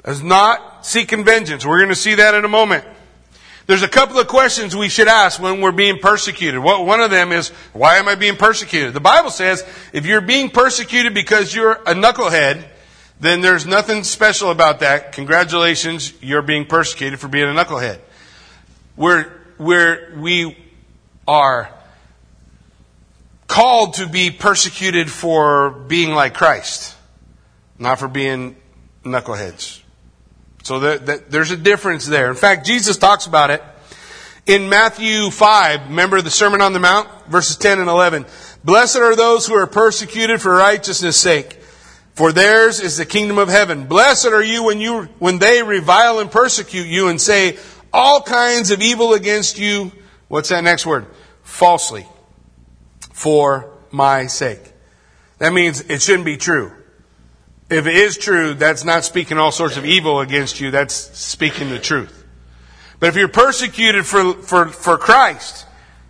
[0.05, 1.65] as not seeking vengeance.
[1.65, 2.85] We're going to see that in a moment.
[3.67, 6.59] There's a couple of questions we should ask when we're being persecuted.
[6.59, 8.93] One of them is, why am I being persecuted?
[8.93, 12.65] The Bible says if you're being persecuted because you're a knucklehead,
[13.21, 15.13] then there's nothing special about that.
[15.13, 17.99] Congratulations, you're being persecuted for being a knucklehead.
[18.97, 20.57] We're, we're, we
[21.27, 21.73] are
[23.49, 26.95] called to be persecuted for being like Christ,
[27.79, 28.57] not for being
[29.05, 29.83] knuckleheads.
[30.63, 32.29] So that, that, there's a difference there.
[32.29, 33.63] In fact, Jesus talks about it
[34.47, 35.89] in Matthew 5.
[35.89, 38.27] Remember the Sermon on the Mount, verses 10 and 11.
[38.65, 41.58] Blessed are those who are persecuted for righteousness' sake
[42.19, 43.87] for theirs is the kingdom of heaven.
[43.87, 47.57] Blessed are you when you, when they revile and persecute you and say
[47.93, 49.93] all kinds of evil against you.
[50.27, 51.07] What's that next word?
[51.45, 52.09] Falsely.
[53.13, 54.59] For my sake.
[55.39, 56.73] That means it shouldn't be true.
[57.71, 60.73] If it is true, that's not speaking all sorts of evil against you.
[60.73, 62.27] That's speaking the truth.
[62.99, 65.67] But if you're persecuted for, for, for Christ,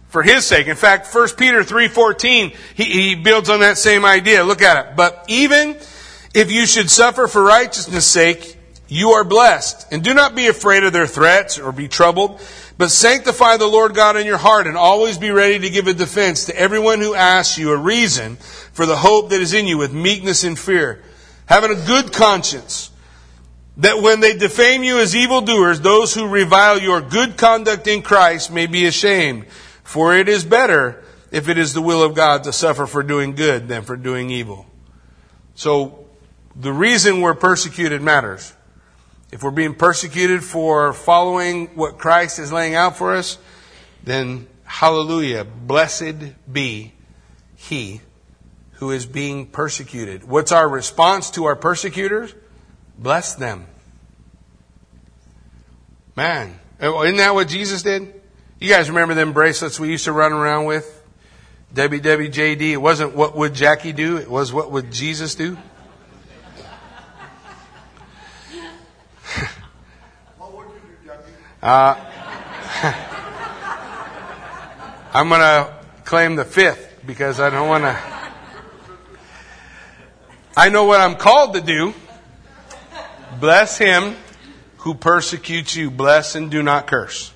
[0.09, 0.69] for his sake.
[0.69, 4.43] In fact, 1 Peter 3.14, he, he builds on that same idea.
[4.43, 4.97] Look at it.
[4.97, 5.77] But even
[6.35, 8.57] if you should suffer for righteousness' sake,
[8.89, 9.87] you are blessed.
[9.93, 12.41] And do not be afraid of their threats or be troubled,
[12.79, 15.95] but sanctify the Lord God in your heart and always be ready to give a
[15.95, 19.79] defense to everyone who asks you a reason for the hope that is in you
[19.79, 21.03] with meekness and fear,
[21.47, 22.91] having a good conscience,
[23.79, 28.51] that when they defame you as evildoers, those who revile your good conduct in Christ
[28.51, 29.47] may be ashamed.
[29.85, 33.35] For it is better, if it is the will of God, to suffer for doing
[33.35, 34.67] good than for doing evil.
[35.55, 36.08] So,
[36.59, 38.53] the reason we're persecuted matters.
[39.31, 43.39] If we're being persecuted for following what Christ is laying out for us,
[44.03, 46.95] then hallelujah, blessed be
[47.57, 48.01] he
[48.73, 50.25] who is being persecuted.
[50.25, 52.35] What's our response to our persecutors?
[52.99, 53.67] Bless them.
[56.17, 58.21] Man, oh, isn't that what Jesus did?
[58.59, 60.95] You guys remember them bracelets we used to run around with?
[61.75, 62.63] WWJD.
[62.63, 65.57] It wasn't what would Jackie do, it was what would Jesus do.
[71.63, 71.97] Uh,
[75.13, 77.99] I'm going to claim the fifth because I don't want to.
[80.57, 81.95] I know what I'm called to do.
[83.41, 84.17] Bless him
[84.79, 85.91] who persecutes you.
[85.91, 87.33] Bless and do not curse.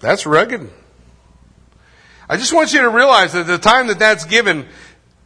[0.00, 0.70] That's rugged.
[2.28, 4.66] I just want you to realize that the time that that's given,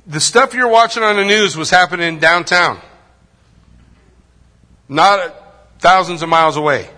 [0.06, 2.80] the stuff you're watching on the news was happening downtown.
[4.88, 5.45] Not
[5.78, 6.90] thousands of miles away.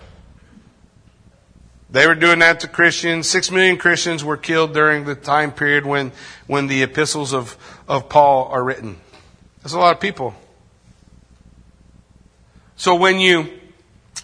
[1.91, 3.27] They were doing that to Christians.
[3.27, 6.11] Six million Christians were killed during the time period when,
[6.45, 7.57] when the epistles of,
[7.87, 8.97] of Paul are written.
[9.63, 10.35] That's a lot of people.
[12.75, 13.49] So when you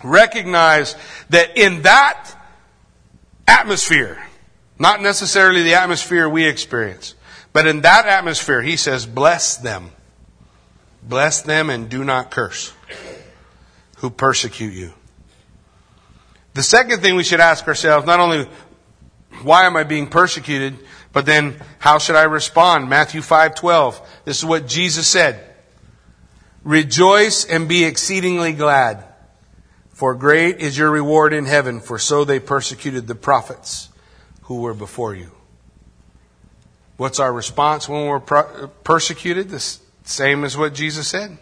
[0.04, 0.96] recognize
[1.30, 2.32] that in that
[3.48, 4.22] atmosphere,
[4.78, 7.16] Not necessarily the atmosphere we experience.
[7.54, 9.92] But in that atmosphere, he says, bless them.
[11.02, 12.74] Bless them and do not curse
[13.96, 14.94] who persecute you.
[16.54, 18.48] The second thing we should ask ourselves, not only
[19.44, 20.78] why am I being persecuted,
[21.12, 22.90] but then how should I respond?
[22.90, 24.02] Matthew 5:12.
[24.24, 25.56] This is what Jesus said.
[26.64, 29.04] Rejoice and be exceedingly glad,
[29.94, 33.90] for great is your reward in heaven, for so they persecuted the prophets
[34.44, 35.32] who were before you.
[36.98, 39.50] What's our response when we're persecuted?
[39.50, 41.38] The same as what Jesus said.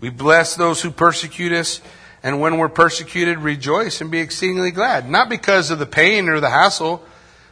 [0.00, 1.80] We bless those who persecute us,
[2.22, 5.08] and when we're persecuted, rejoice and be exceedingly glad.
[5.08, 7.04] Not because of the pain or the hassle.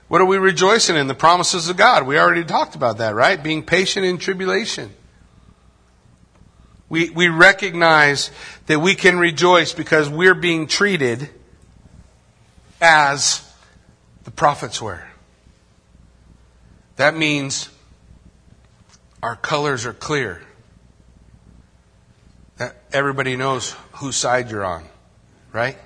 [0.09, 1.07] What are we rejoicing in?
[1.07, 2.07] The promises of God.
[2.07, 3.43] We already talked about that, right?
[3.43, 4.91] Being patient in tribulation.
[6.89, 8.31] We, we recognize
[8.67, 11.29] that we can rejoice because we're being treated
[12.81, 13.43] as
[14.25, 15.03] the prophets were.
[16.97, 17.69] That means
[19.23, 20.43] our colors are clear.
[22.93, 24.85] Everybody knows whose side you're on,
[25.53, 25.79] right?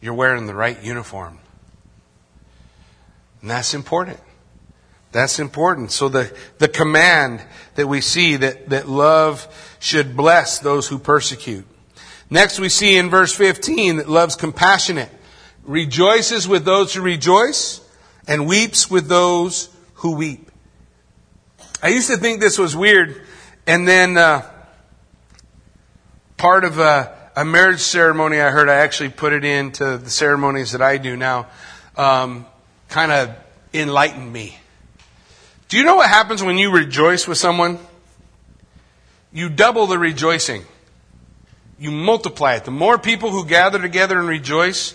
[0.00, 1.38] You're wearing the right uniform.
[3.40, 4.20] And that's important.
[5.12, 5.90] That's important.
[5.92, 7.42] So the, the command
[7.74, 9.46] that we see that, that love
[9.80, 11.66] should bless those who persecute.
[12.28, 15.10] Next we see in verse 15 that love's compassionate,
[15.64, 17.80] rejoices with those who rejoice,
[18.28, 20.50] and weeps with those who weep.
[21.82, 23.22] I used to think this was weird,
[23.66, 24.48] and then uh,
[26.40, 30.72] part of a, a, marriage ceremony I heard, I actually put it into the ceremonies
[30.72, 31.48] that I do now,
[31.98, 32.46] um,
[32.88, 33.36] kind of
[33.74, 34.56] enlightened me.
[35.68, 37.78] Do you know what happens when you rejoice with someone?
[39.34, 40.64] You double the rejoicing.
[41.78, 42.64] You multiply it.
[42.64, 44.94] The more people who gather together and rejoice,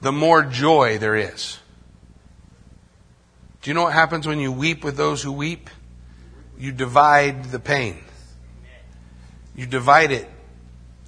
[0.00, 1.58] the more joy there is.
[3.62, 5.68] Do you know what happens when you weep with those who weep?
[6.56, 8.04] You divide the pain.
[9.56, 10.30] You divide it.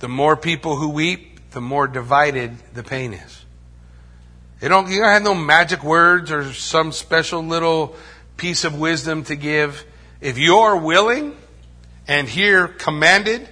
[0.01, 3.45] The more people who weep, the more divided the pain is.
[4.61, 7.97] You don't, you don't have no magic words or some special little
[8.37, 9.85] piece of wisdom to give.
[10.21, 11.37] If you're willing
[12.07, 13.49] and here commanded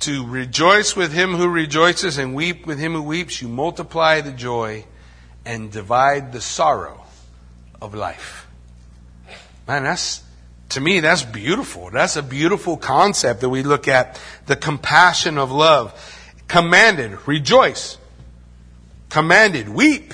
[0.00, 4.32] to rejoice with him who rejoices and weep with him who weeps, you multiply the
[4.32, 4.84] joy
[5.44, 7.04] and divide the sorrow
[7.82, 8.46] of life.
[9.66, 10.22] Man, that's,
[10.70, 11.90] to me, that's beautiful.
[11.90, 14.20] That's a beautiful concept that we look at.
[14.46, 15.94] The compassion of love.
[16.46, 17.96] Commanded, rejoice.
[19.08, 20.12] Commanded, weep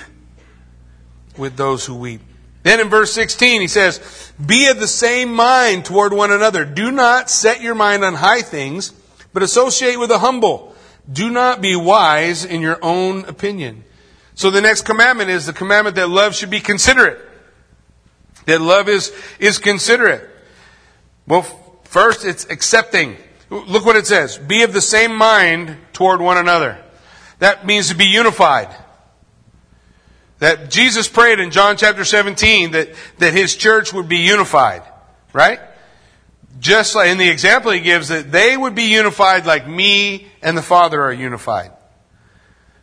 [1.37, 2.21] with those who weep.
[2.63, 6.65] Then in verse 16, he says, Be of the same mind toward one another.
[6.65, 8.93] Do not set your mind on high things,
[9.33, 10.75] but associate with the humble.
[11.13, 13.85] Do not be wise in your own opinion.
[14.35, 17.21] So the next commandment is the commandment that love should be considerate.
[18.47, 20.31] That love is, is considerate.
[21.27, 21.43] Well,
[21.85, 23.17] first it's accepting.
[23.51, 24.37] Look what it says.
[24.39, 26.83] Be of the same mind toward one another.
[27.39, 28.75] That means to be unified.
[30.39, 34.83] That Jesus prayed in John chapter 17 that, that his church would be unified.
[35.33, 35.61] Right?
[36.61, 40.57] Just like in the example he gives that they would be unified like me and
[40.57, 41.73] the Father are unified.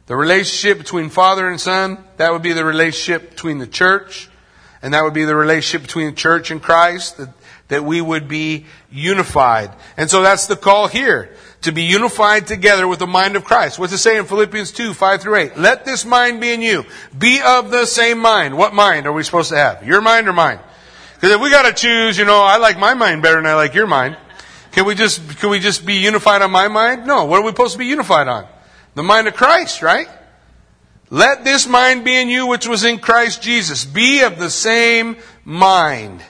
[0.08, 4.30] The relationship between Father and Son, that would be the relationship between the church
[4.82, 7.30] and that would be the relationship between the church and Christ, that,
[7.72, 9.72] that we would be unified.
[9.96, 13.80] And so that's the call here, to be unified together with the mind of Christ.
[13.80, 15.58] What's it say in Philippians 2, 5 through 8?
[15.58, 16.84] Let this mind be in you.
[17.18, 18.58] Be of the same mind.
[18.58, 19.88] What mind are we supposed to have?
[19.88, 20.60] Your mind or mine?
[21.14, 23.74] Because if we gotta choose, you know, I like my mind better than I like
[23.74, 24.18] your mind.
[24.74, 27.08] Can we just, can we just be unified on my mind?
[27.08, 27.24] No.
[27.24, 28.48] What are we supposed to be unified on?
[28.96, 30.10] The mind of Christ, right?
[31.10, 33.86] Let this mind be in you which was in Christ Jesus.
[33.86, 35.16] Be of the same
[35.46, 36.22] mind.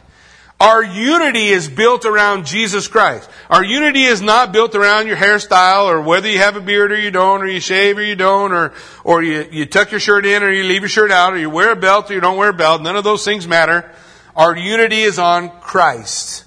[0.61, 3.27] Our unity is built around Jesus Christ.
[3.49, 6.99] Our unity is not built around your hairstyle or whether you have a beard or
[6.99, 8.71] you don't, or you shave or you don't, or,
[9.03, 11.49] or you, you tuck your shirt in or you leave your shirt out, or you
[11.49, 12.83] wear a belt or you don't wear a belt.
[12.83, 13.91] None of those things matter.
[14.35, 16.45] Our unity is on Christ.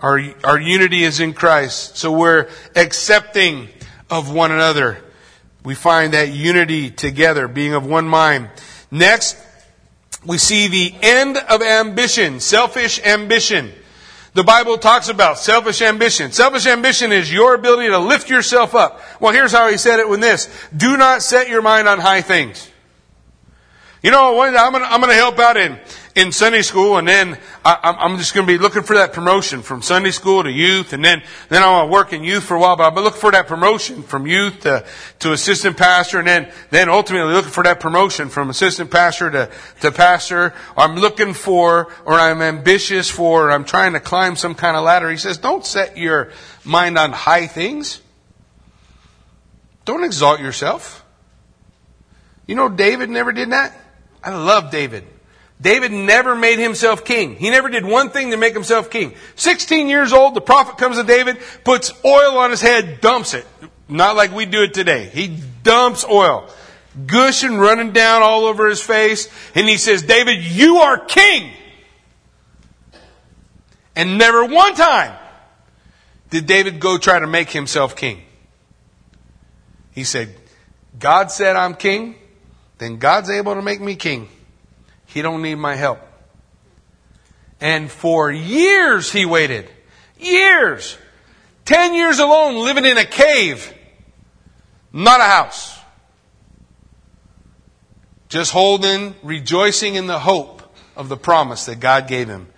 [0.00, 1.98] Our, our unity is in Christ.
[1.98, 3.68] So we're accepting
[4.10, 4.98] of one another
[5.64, 8.50] we find that unity together, being of one mind.
[8.90, 9.36] Next,
[10.24, 13.72] we see the end of ambition, selfish ambition.
[14.34, 16.32] The Bible talks about selfish ambition.
[16.32, 19.00] Selfish ambition is your ability to lift yourself up.
[19.20, 20.48] Well, here's how he said it with this.
[20.74, 22.70] Do not set your mind on high things.
[24.02, 25.78] You know, I'm I'm gonna help out in,
[26.14, 29.62] in Sunday school, and then I, I'm just going to be looking for that promotion
[29.62, 32.54] from Sunday school to youth, and then then I want to work in youth for
[32.54, 32.76] a while.
[32.76, 34.84] But I'll be looking for that promotion from youth to
[35.20, 39.50] to assistant pastor, and then then ultimately looking for that promotion from assistant pastor to
[39.80, 40.52] to pastor.
[40.76, 44.84] I'm looking for, or I'm ambitious for, or I'm trying to climb some kind of
[44.84, 45.10] ladder.
[45.10, 46.30] He says, don't set your
[46.64, 48.00] mind on high things.
[49.84, 51.04] Don't exalt yourself.
[52.46, 53.76] You know, David never did that.
[54.22, 55.04] I love David.
[55.62, 57.36] David never made himself king.
[57.36, 59.14] He never did one thing to make himself king.
[59.36, 63.46] 16 years old, the prophet comes to David, puts oil on his head, dumps it.
[63.88, 65.06] Not like we do it today.
[65.06, 66.48] He dumps oil.
[67.06, 69.28] Gushing, running down all over his face.
[69.54, 71.52] And he says, David, you are king.
[73.94, 75.16] And never one time
[76.30, 78.22] did David go try to make himself king.
[79.92, 80.34] He said,
[80.98, 82.16] God said I'm king,
[82.78, 84.28] then God's able to make me king.
[85.12, 86.00] He don't need my help.
[87.60, 89.70] And for years he waited.
[90.18, 90.96] Years.
[91.64, 93.72] Ten years alone living in a cave.
[94.92, 95.78] Not a house.
[98.28, 100.62] Just holding, rejoicing in the hope
[100.96, 102.48] of the promise that God gave him.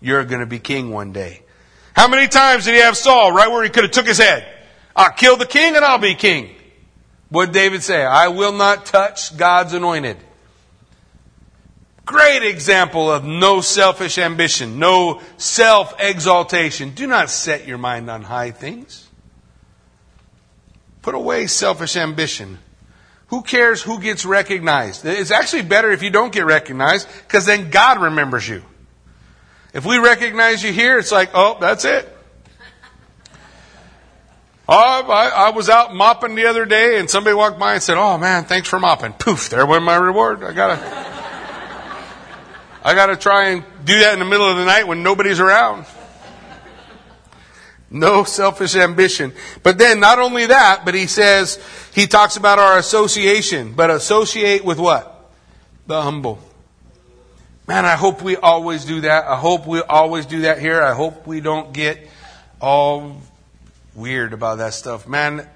[0.00, 1.42] You're going to be king one day.
[1.94, 4.46] How many times did he have Saul right where he could have took his head?
[4.96, 6.54] I'll kill the king and I'll be king.
[7.28, 8.04] What did David say?
[8.04, 10.16] I will not touch God's anointed.
[12.10, 16.90] Great example of no selfish ambition, no self exaltation.
[16.90, 19.06] Do not set your mind on high things.
[21.02, 22.58] Put away selfish ambition.
[23.28, 25.06] Who cares who gets recognized?
[25.06, 28.64] It's actually better if you don't get recognized because then God remembers you.
[29.72, 32.08] If we recognize you here, it's like, oh, that's it.
[34.72, 37.96] Oh, I, I, was out mopping the other day and somebody walked by and said,
[37.98, 39.12] oh man, thanks for mopping.
[39.14, 40.44] Poof, there went my reward.
[40.44, 41.09] I gotta.
[42.82, 45.40] I got to try and do that in the middle of the night when nobody's
[45.40, 45.84] around.
[47.90, 49.32] No selfish ambition.
[49.62, 51.58] But then not only that, but he says,
[51.92, 55.30] he talks about our association, but associate with what?
[55.86, 56.38] The humble.
[57.66, 59.26] Man, I hope we always do that.
[59.26, 60.82] I hope we always do that here.
[60.82, 62.08] I hope we don't get
[62.60, 63.20] all
[63.94, 65.06] weird about that stuff.
[65.08, 65.48] Man,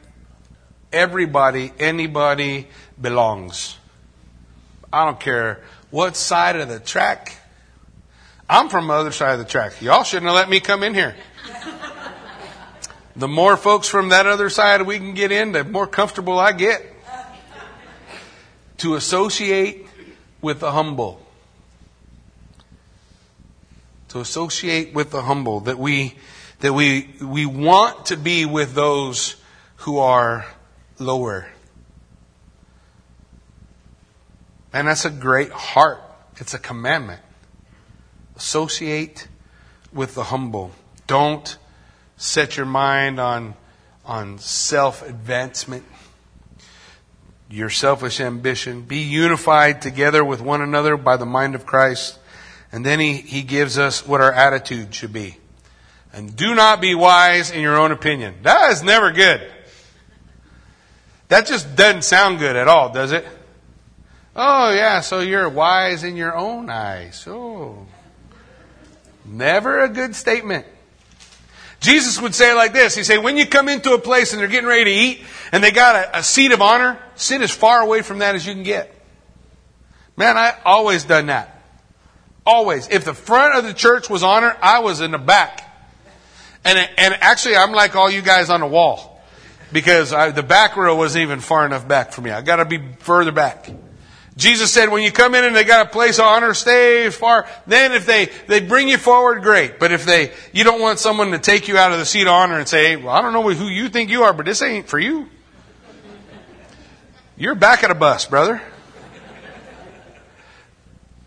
[0.93, 2.68] everybody, anybody
[3.01, 3.77] belongs.
[4.93, 5.62] I don't care
[5.95, 7.36] what side of the track?
[8.51, 9.80] I'm from the other side of the track.
[9.80, 11.14] Y'all shouldn't have let me come in here.
[13.14, 16.51] The more folks from that other side we can get in, the more comfortable I
[16.51, 16.84] get.
[18.78, 19.86] To associate
[20.42, 21.24] with the humble.
[24.09, 25.61] To associate with the humble.
[25.61, 26.16] That we,
[26.59, 29.36] that we, we want to be with those
[29.76, 30.45] who are
[30.99, 31.47] lower.
[34.75, 36.03] And that's a great heart.
[36.39, 37.20] It's a commandment.
[38.35, 39.29] Associate
[39.93, 40.72] with the humble.
[41.07, 41.57] Don't
[42.16, 43.55] set your mind on,
[44.05, 45.85] on self advancement,
[47.49, 48.83] your selfish ambition.
[48.83, 52.18] Be unified together with one another by the mind of Christ.
[52.72, 55.37] And then he, he gives us what our attitude should be.
[56.12, 58.35] And do not be wise in your own opinion.
[58.43, 59.53] That is never good.
[61.29, 63.25] That just doesn't sound good at all, does it?
[64.37, 67.24] Oh, yeah, so you're wise in your own eyes.
[67.28, 67.87] Oh.
[69.24, 70.66] Never a good statement.
[71.80, 72.97] Jesus would say like this.
[72.97, 75.20] He'd say, when you come into a place and they're getting ready to eat
[75.53, 78.47] and they got a, a seat of honor, sit as far away from that as
[78.47, 78.93] you can get.
[80.16, 81.62] Man, I always done that.
[82.47, 82.89] Always.
[82.89, 85.61] If the front of the church was honor, I was in the back.
[86.64, 89.22] And, and actually, I'm like all you guys on the wall.
[89.72, 92.30] Because I, the back row wasn't even far enough back for me.
[92.30, 93.68] I gotta be further back.
[94.37, 97.47] Jesus said, when you come in and they got a place of honor, stay far.
[97.68, 99.78] Then if they, they bring you forward, great.
[99.78, 102.28] But if they, you don't want someone to take you out of the seat of
[102.28, 104.89] honor and say, well, I don't know who you think you are, but this ain't
[104.89, 105.28] for you.
[107.37, 108.61] You're back at a bus, brother.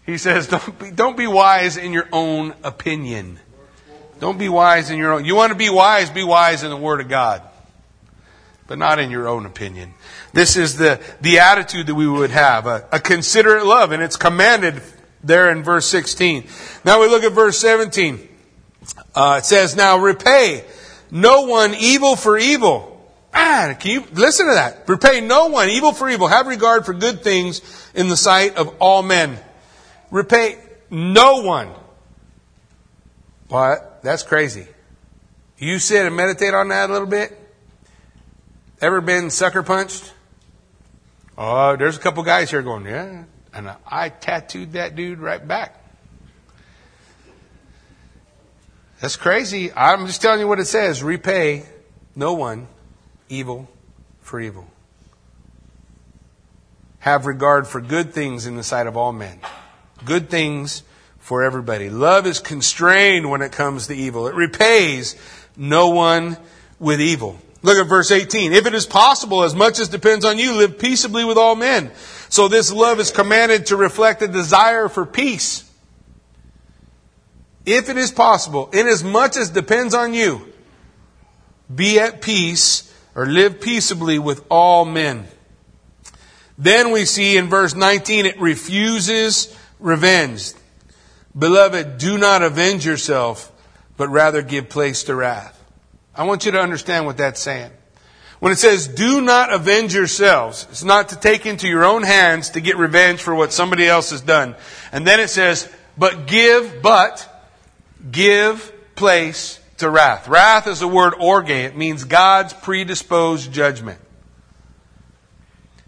[0.05, 3.39] He says, don't be, don't be wise in your own opinion.
[4.19, 5.25] Don't be wise in your own.
[5.25, 7.41] You want to be wise, be wise in the Word of God.
[8.67, 9.93] But not in your own opinion.
[10.37, 14.17] This is the, the attitude that we would have, a, a considerate love, and it's
[14.17, 14.83] commanded
[15.23, 16.45] there in verse 16.
[16.85, 18.29] Now we look at verse 17.
[19.15, 20.63] Uh, it says, Now repay
[21.09, 23.11] no one evil for evil.
[23.33, 24.87] Ah, can you listen to that?
[24.87, 26.27] Repay no one evil for evil.
[26.27, 29.39] Have regard for good things in the sight of all men.
[30.11, 30.59] Repay
[30.91, 31.71] no one.
[33.47, 34.03] What?
[34.03, 34.67] That's crazy.
[35.57, 37.35] You sit and meditate on that a little bit?
[38.79, 40.13] Ever been sucker punched?
[41.37, 43.23] Oh, there's a couple guys here going, yeah.
[43.53, 45.83] And I tattooed that dude right back.
[48.99, 49.71] That's crazy.
[49.73, 51.03] I'm just telling you what it says.
[51.03, 51.65] Repay
[52.15, 52.67] no one
[53.29, 53.69] evil
[54.21, 54.67] for evil.
[56.99, 59.39] Have regard for good things in the sight of all men.
[60.03, 60.81] Good things
[61.19, 61.89] for everybody.
[61.89, 64.27] Love is constrained when it comes to evil.
[64.27, 65.15] It repays
[65.55, 66.37] no one
[66.79, 67.39] with evil.
[67.61, 68.53] Look at verse 18.
[68.53, 71.91] If it is possible, as much as depends on you, live peaceably with all men.
[72.29, 75.67] So this love is commanded to reflect a desire for peace
[77.67, 80.53] if it is possible, inasmuch as depends on you,
[81.73, 85.27] be at peace or live peaceably with all men.
[86.57, 90.53] Then we see in verse 19 it refuses revenge.
[91.37, 93.51] Beloved, do not avenge yourself,
[93.97, 95.56] but rather give place to wrath.
[96.17, 97.71] I want you to understand what that's saying.
[98.39, 102.51] When it says, do not avenge yourselves, it's not to take into your own hands
[102.51, 104.55] to get revenge for what somebody else has done.
[104.91, 107.27] And then it says, but give, but
[108.11, 110.27] give place to wrath.
[110.27, 111.49] Wrath is the word orge.
[111.49, 113.99] It means God's predisposed judgment.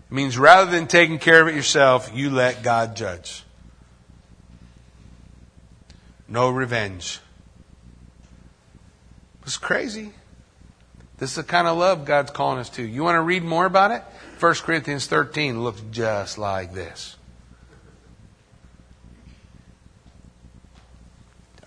[0.10, 3.44] It means rather than taking care of it yourself, you let God judge.
[6.28, 7.20] No revenge.
[9.44, 10.14] It's crazy.
[11.20, 12.84] This is the kind of love God's calling us to.
[12.84, 14.04] You want to read more about it?
[14.40, 17.18] 1 Corinthians 13 looks just like this.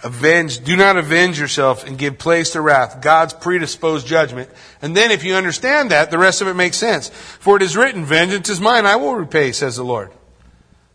[0.05, 4.51] Avenge, do not avenge yourself and give place to wrath, God's predisposed judgment.
[4.81, 7.09] And then if you understand that, the rest of it makes sense.
[7.09, 10.11] For it is written, vengeance is mine, I will repay, says the Lord.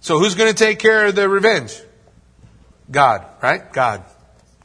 [0.02, 1.80] So who's going to take care of the revenge?
[2.92, 3.72] God, right?
[3.72, 4.04] God.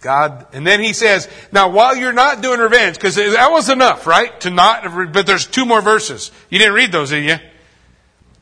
[0.02, 0.46] God.
[0.52, 4.38] And then he says, now while you're not doing revenge, because that was enough, right?
[4.40, 6.30] To not, but there's two more verses.
[6.50, 7.38] You didn't read those, did you?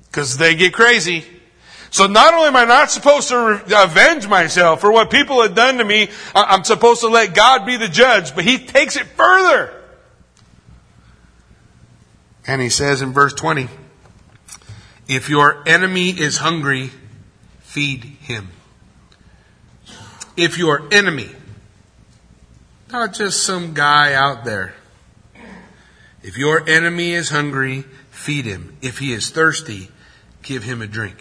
[0.06, 1.24] Because they get crazy.
[1.90, 5.78] So not only am I not supposed to avenge myself for what people have done
[5.78, 9.72] to me, I'm supposed to let God be the judge, but he takes it further.
[12.46, 13.68] And he says in verse 20,
[15.08, 16.90] if your enemy is hungry,
[17.60, 18.48] feed him.
[20.36, 21.28] If your enemy,
[22.92, 24.74] not just some guy out there,
[26.22, 28.76] if your enemy is hungry, feed him.
[28.82, 29.90] If he is thirsty,
[30.42, 31.16] give him a drink.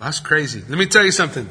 [0.00, 0.62] That's crazy.
[0.68, 1.48] Let me tell you something.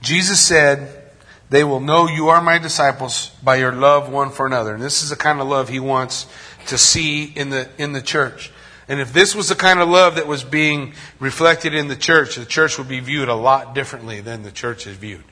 [0.00, 1.10] Jesus said,
[1.50, 4.74] They will know you are my disciples by your love one for another.
[4.74, 6.26] And this is the kind of love he wants
[6.66, 8.52] to see in the, in the church.
[8.92, 12.36] And if this was the kind of love that was being reflected in the church,
[12.36, 15.24] the church would be viewed a lot differently than the church is viewed.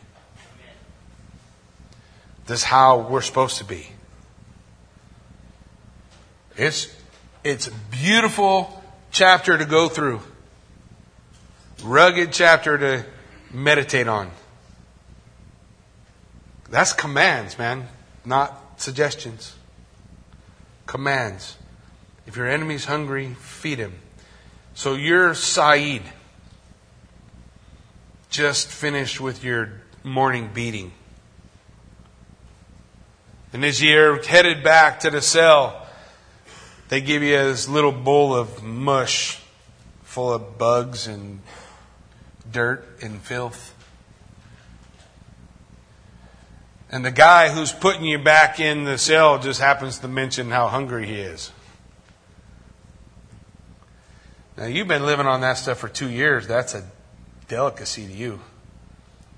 [2.47, 3.87] This is how we're supposed to be.
[6.57, 6.91] It's,
[7.45, 10.23] it's a beautiful chapter to go through
[11.83, 13.05] rugged chapter to
[13.53, 14.31] meditate on.
[16.71, 17.89] That's commands, man,
[18.25, 19.55] not suggestions.
[20.87, 21.59] Commands.
[22.31, 23.93] If your enemy's hungry, feed him.
[24.75, 26.05] So you're Saeed.
[28.31, 29.73] Just finished with your
[30.05, 30.93] morning beating.
[33.53, 35.85] And as you're headed back to the cell,
[36.89, 39.43] they give you this little bowl of mush
[40.05, 41.41] full of bugs and
[42.49, 43.75] dirt and filth.
[46.93, 50.69] And the guy who's putting you back in the cell just happens to mention how
[50.69, 51.51] hungry he is.
[54.57, 56.47] Now, you've been living on that stuff for two years.
[56.47, 56.85] That's a
[57.49, 58.41] delicacy to you.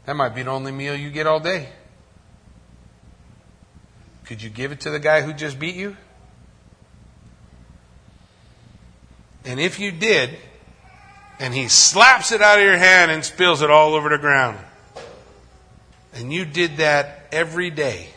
[0.07, 1.69] That might be the only meal you get all day.
[4.25, 5.97] Could you give it to the guy who just beat you?
[9.45, 10.39] And if you did,
[11.39, 14.59] and he slaps it out of your hand and spills it all over the ground.
[16.15, 18.09] And you did that every day.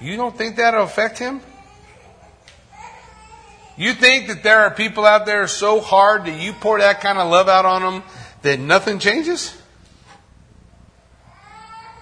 [0.00, 1.40] You don't think that'll affect him?
[3.76, 7.18] You think that there are people out there so hard that you pour that kind
[7.18, 8.02] of love out on them
[8.42, 9.56] that nothing changes?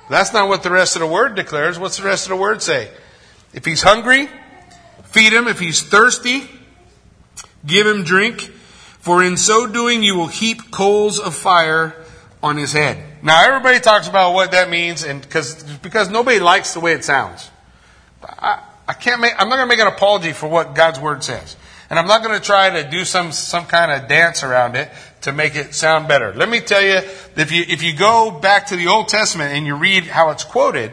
[0.09, 1.79] That's not what the rest of the word declares.
[1.79, 2.91] What's the rest of the word say?
[3.55, 4.29] If he's hungry,
[5.05, 5.47] feed him.
[5.47, 6.49] If he's thirsty,
[7.65, 8.51] give him drink
[9.01, 11.95] for in so doing you will heap coals of fire
[12.43, 13.03] on his head.
[13.23, 17.05] Now everybody talks about what that means, and because because nobody likes the way it
[17.05, 17.51] sounds.
[18.23, 19.33] I, I can't make.
[19.39, 21.57] I'm not going to make an apology for what God's word says,
[21.91, 24.89] and I'm not going to try to do some some kind of dance around it
[25.23, 26.33] to make it sound better.
[26.33, 27.01] Let me tell you,
[27.37, 30.45] if you if you go back to the Old Testament and you read how it's
[30.45, 30.93] quoted,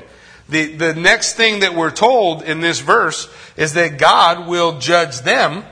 [0.49, 5.21] the the next thing that we're told in this verse is that God will judge
[5.21, 5.63] them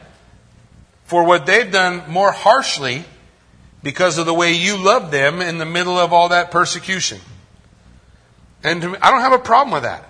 [1.06, 3.04] for what they've done more harshly
[3.82, 7.20] because of the way you loved them in the middle of all that persecution.
[8.64, 10.10] And I don't have a problem with that.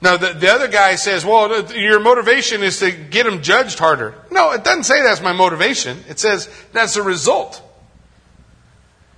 [0.00, 4.14] Now, the, the other guy says, well, your motivation is to get them judged harder.
[4.30, 6.04] No, it doesn't say that's my motivation.
[6.08, 7.62] It says that's the result.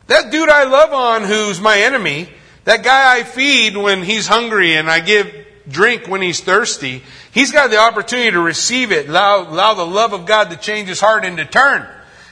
[0.07, 2.29] That dude I love on who's my enemy,
[2.65, 5.35] that guy I feed when he's hungry and I give
[5.69, 7.03] drink when he's thirsty,
[7.33, 10.89] he's got the opportunity to receive it, allow, allow the love of God to change
[10.89, 11.87] his heart and to turn.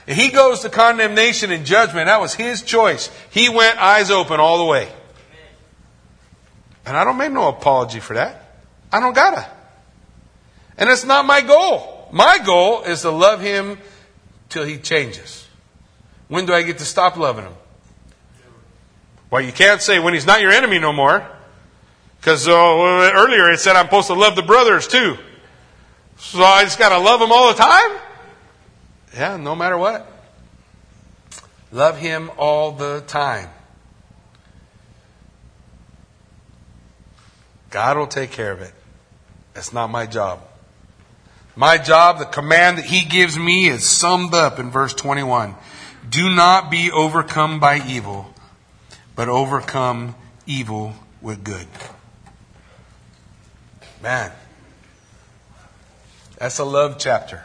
[0.07, 3.11] If he goes to condemnation and judgment, that was his choice.
[3.31, 4.89] He went eyes open all the way.
[6.87, 8.43] And I don't make no apology for that.
[8.93, 9.47] I don't gotta.
[10.79, 12.09] And it's not my goal.
[12.13, 13.79] My goal is to love him
[14.49, 15.47] till he changes.
[16.29, 17.55] When do I get to stop loving him?
[19.31, 21.27] Well, you can't say when he's not your enemy no more.
[22.21, 25.19] Because uh, earlier it said I'm supposed to love the brothers too.
[26.19, 27.99] So I just got to love them all the time?
[29.15, 30.11] Yeah, no matter what.
[31.73, 33.51] Love him all the time.
[37.77, 38.73] God will take care of it.
[39.53, 40.41] That's not my job.
[41.55, 45.55] My job, the command that he gives me is summed up in verse 21.
[46.09, 48.33] Do not be overcome by evil,
[49.15, 50.15] but overcome
[50.47, 51.67] evil with good.
[54.03, 54.33] Man,
[56.39, 57.45] that's a love chapter.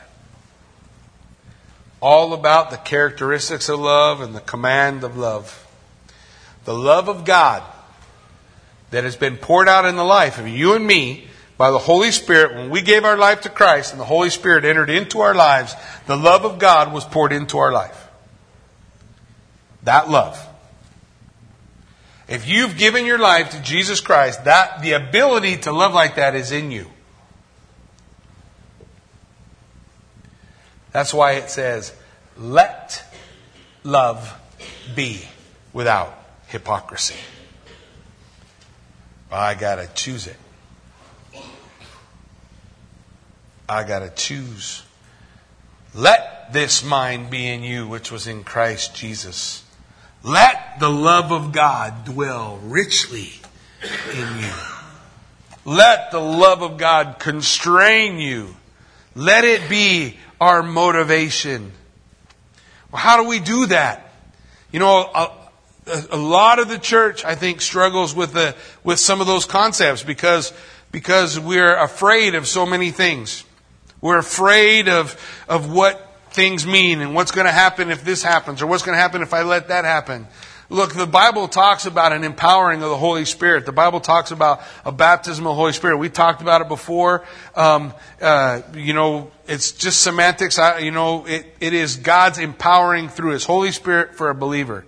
[1.99, 5.67] All about the characteristics of love and the command of love.
[6.63, 7.63] The love of God
[8.91, 11.27] that has been poured out in the life of you and me
[11.57, 14.65] by the Holy Spirit when we gave our life to Christ and the Holy Spirit
[14.65, 15.75] entered into our lives,
[16.07, 18.07] the love of God was poured into our life.
[19.83, 20.47] That love.
[22.27, 26.35] If you've given your life to Jesus Christ, that the ability to love like that
[26.35, 26.87] is in you.
[30.91, 31.93] That's why it says,
[32.37, 33.03] let
[33.83, 34.33] love
[34.95, 35.21] be
[35.73, 36.17] without
[36.47, 37.15] hypocrisy.
[39.31, 40.37] I got to choose it.
[43.69, 44.83] I got to choose.
[45.95, 49.63] Let this mind be in you, which was in Christ Jesus.
[50.23, 53.31] Let the love of God dwell richly
[54.13, 54.53] in you.
[55.63, 58.55] Let the love of God constrain you.
[59.15, 61.71] Let it be our motivation.
[62.91, 64.11] Well, how do we do that?
[64.71, 65.31] You know,
[66.11, 70.03] a, lot of the church, I think, struggles with the, with some of those concepts
[70.03, 70.53] because,
[70.91, 73.43] because we're afraid of so many things.
[73.99, 78.61] We're afraid of, of what things mean and what's going to happen if this happens
[78.61, 80.27] or what's going to happen if I let that happen.
[80.69, 83.65] Look, the Bible talks about an empowering of the Holy Spirit.
[83.65, 85.97] The Bible talks about a baptism of the Holy Spirit.
[85.97, 87.25] We talked about it before.
[87.55, 90.57] Um, uh, you know, it's just semantics.
[90.57, 94.85] I, you know, it, it is God's empowering through His Holy Spirit for a believer.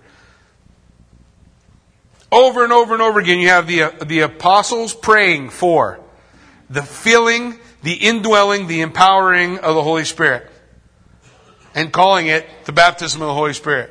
[2.32, 6.00] Over and over and over again, you have the, uh, the apostles praying for
[6.70, 10.50] the filling, the indwelling, the empowering of the Holy Spirit
[11.74, 13.90] and calling it the baptism of the Holy Spirit.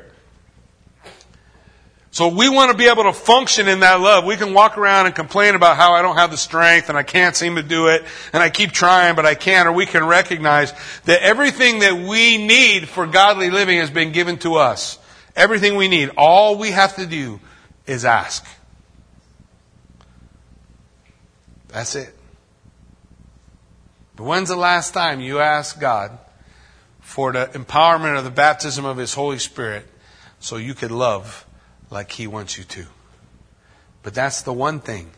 [2.11, 4.23] So we want to be able to function in that love.
[4.23, 7.01] We can walk around and complain about how I don't have the strength and I
[7.01, 10.05] can't seem to do it and I keep trying but I can't or we can
[10.05, 10.73] recognize
[11.05, 14.99] that everything that we need for godly living has been given to us.
[15.35, 16.11] Everything we need.
[16.15, 17.39] All we have to do
[17.85, 18.45] is ask.
[21.69, 22.13] That's it.
[24.15, 26.17] But when's the last time you asked God
[27.01, 29.87] for the empowerment of the baptism of His Holy Spirit
[30.39, 31.45] so you could love
[31.89, 32.85] like He wants you to.
[34.03, 35.11] But that's the one thing.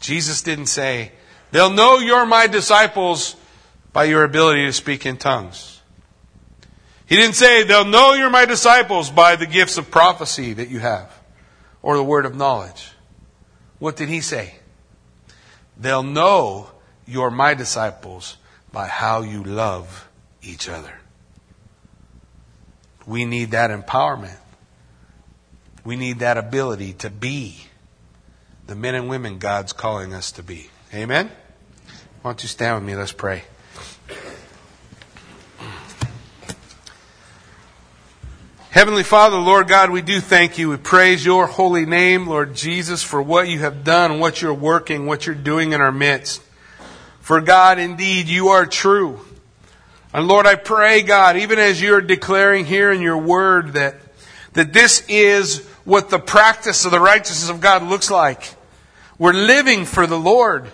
[0.00, 1.12] Jesus didn't say,
[1.52, 3.36] They'll know you're my disciples
[3.92, 5.79] by your ability to speak in tongues.
[7.10, 10.78] He didn't say, They'll know you're my disciples by the gifts of prophecy that you
[10.78, 11.12] have
[11.82, 12.92] or the word of knowledge.
[13.80, 14.54] What did He say?
[15.76, 16.70] They'll know
[17.06, 18.36] you're my disciples
[18.72, 20.08] by how you love
[20.40, 20.92] each other.
[23.04, 24.38] We need that empowerment.
[25.84, 27.56] We need that ability to be
[28.68, 30.70] the men and women God's calling us to be.
[30.94, 31.28] Amen?
[32.22, 32.94] Why don't you stand with me?
[32.94, 33.42] Let's pray.
[38.70, 40.68] Heavenly Father, Lord God, we do thank you.
[40.70, 45.06] We praise your holy name, Lord Jesus, for what you have done, what you're working,
[45.06, 46.40] what you're doing in our midst.
[47.20, 49.18] For God, indeed, you are true.
[50.14, 53.96] And Lord, I pray, God, even as you're declaring here in your word that,
[54.52, 58.54] that this is what the practice of the righteousness of God looks like.
[59.18, 60.70] We're living for the Lord.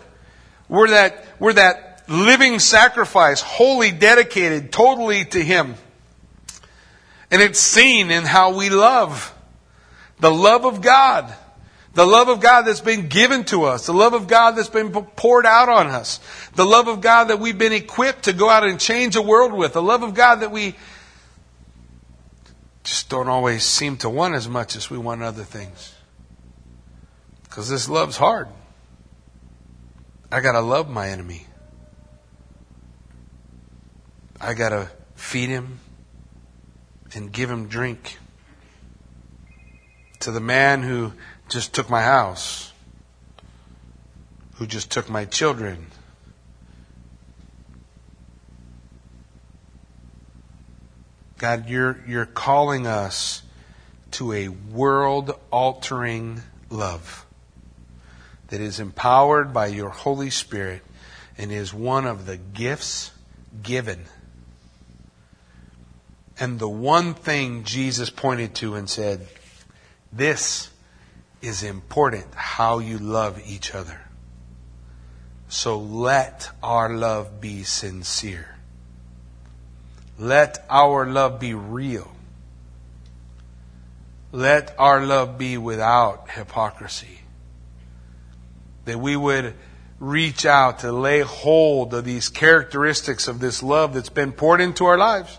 [0.68, 5.76] We're that, we're that living sacrifice, wholly dedicated totally to Him.
[7.36, 9.34] And it's seen in how we love.
[10.20, 11.30] The love of God.
[11.92, 13.84] The love of God that's been given to us.
[13.84, 16.18] The love of God that's been poured out on us.
[16.54, 19.52] The love of God that we've been equipped to go out and change the world
[19.52, 19.74] with.
[19.74, 20.76] The love of God that we
[22.84, 25.94] just don't always seem to want as much as we want other things.
[27.42, 28.48] Because this love's hard.
[30.32, 31.46] I got to love my enemy.
[34.40, 35.80] I got to feed him
[37.14, 38.18] and give him drink.
[40.20, 41.12] To the man who
[41.48, 42.72] just took my house,
[44.54, 45.86] who just took my children.
[51.38, 53.42] God, you're, you're calling us
[54.12, 57.26] to a world altering love
[58.48, 60.82] that is empowered by your Holy Spirit
[61.36, 63.10] and is one of the gifts
[63.62, 64.06] given.
[66.38, 69.26] And the one thing Jesus pointed to and said,
[70.12, 70.70] This
[71.40, 74.00] is important how you love each other.
[75.48, 78.56] So let our love be sincere.
[80.18, 82.10] Let our love be real.
[84.32, 87.20] Let our love be without hypocrisy.
[88.84, 89.54] That we would
[89.98, 94.84] reach out to lay hold of these characteristics of this love that's been poured into
[94.84, 95.38] our lives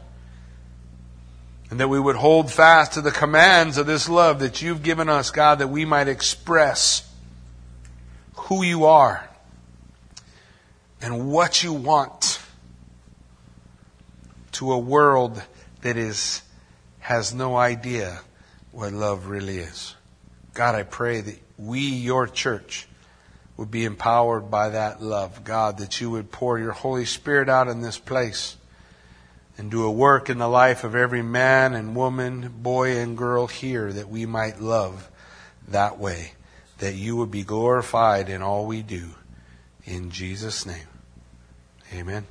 [1.69, 5.09] and that we would hold fast to the commands of this love that you've given
[5.09, 7.09] us, God, that we might express
[8.35, 9.27] who you are
[11.01, 12.39] and what you want
[14.53, 15.41] to a world
[15.81, 16.41] that is
[16.99, 18.19] has no idea
[18.71, 19.95] what love really is.
[20.53, 22.87] God, I pray that we, your church,
[23.55, 25.43] would be empowered by that love.
[25.43, 28.57] God, that you would pour your Holy Spirit out in this place
[29.57, 33.47] and do a work in the life of every man and woman, boy and girl
[33.47, 35.09] here that we might love
[35.67, 36.33] that way,
[36.77, 39.09] that you would be glorified in all we do.
[39.85, 40.87] In Jesus' name,
[41.93, 42.25] amen.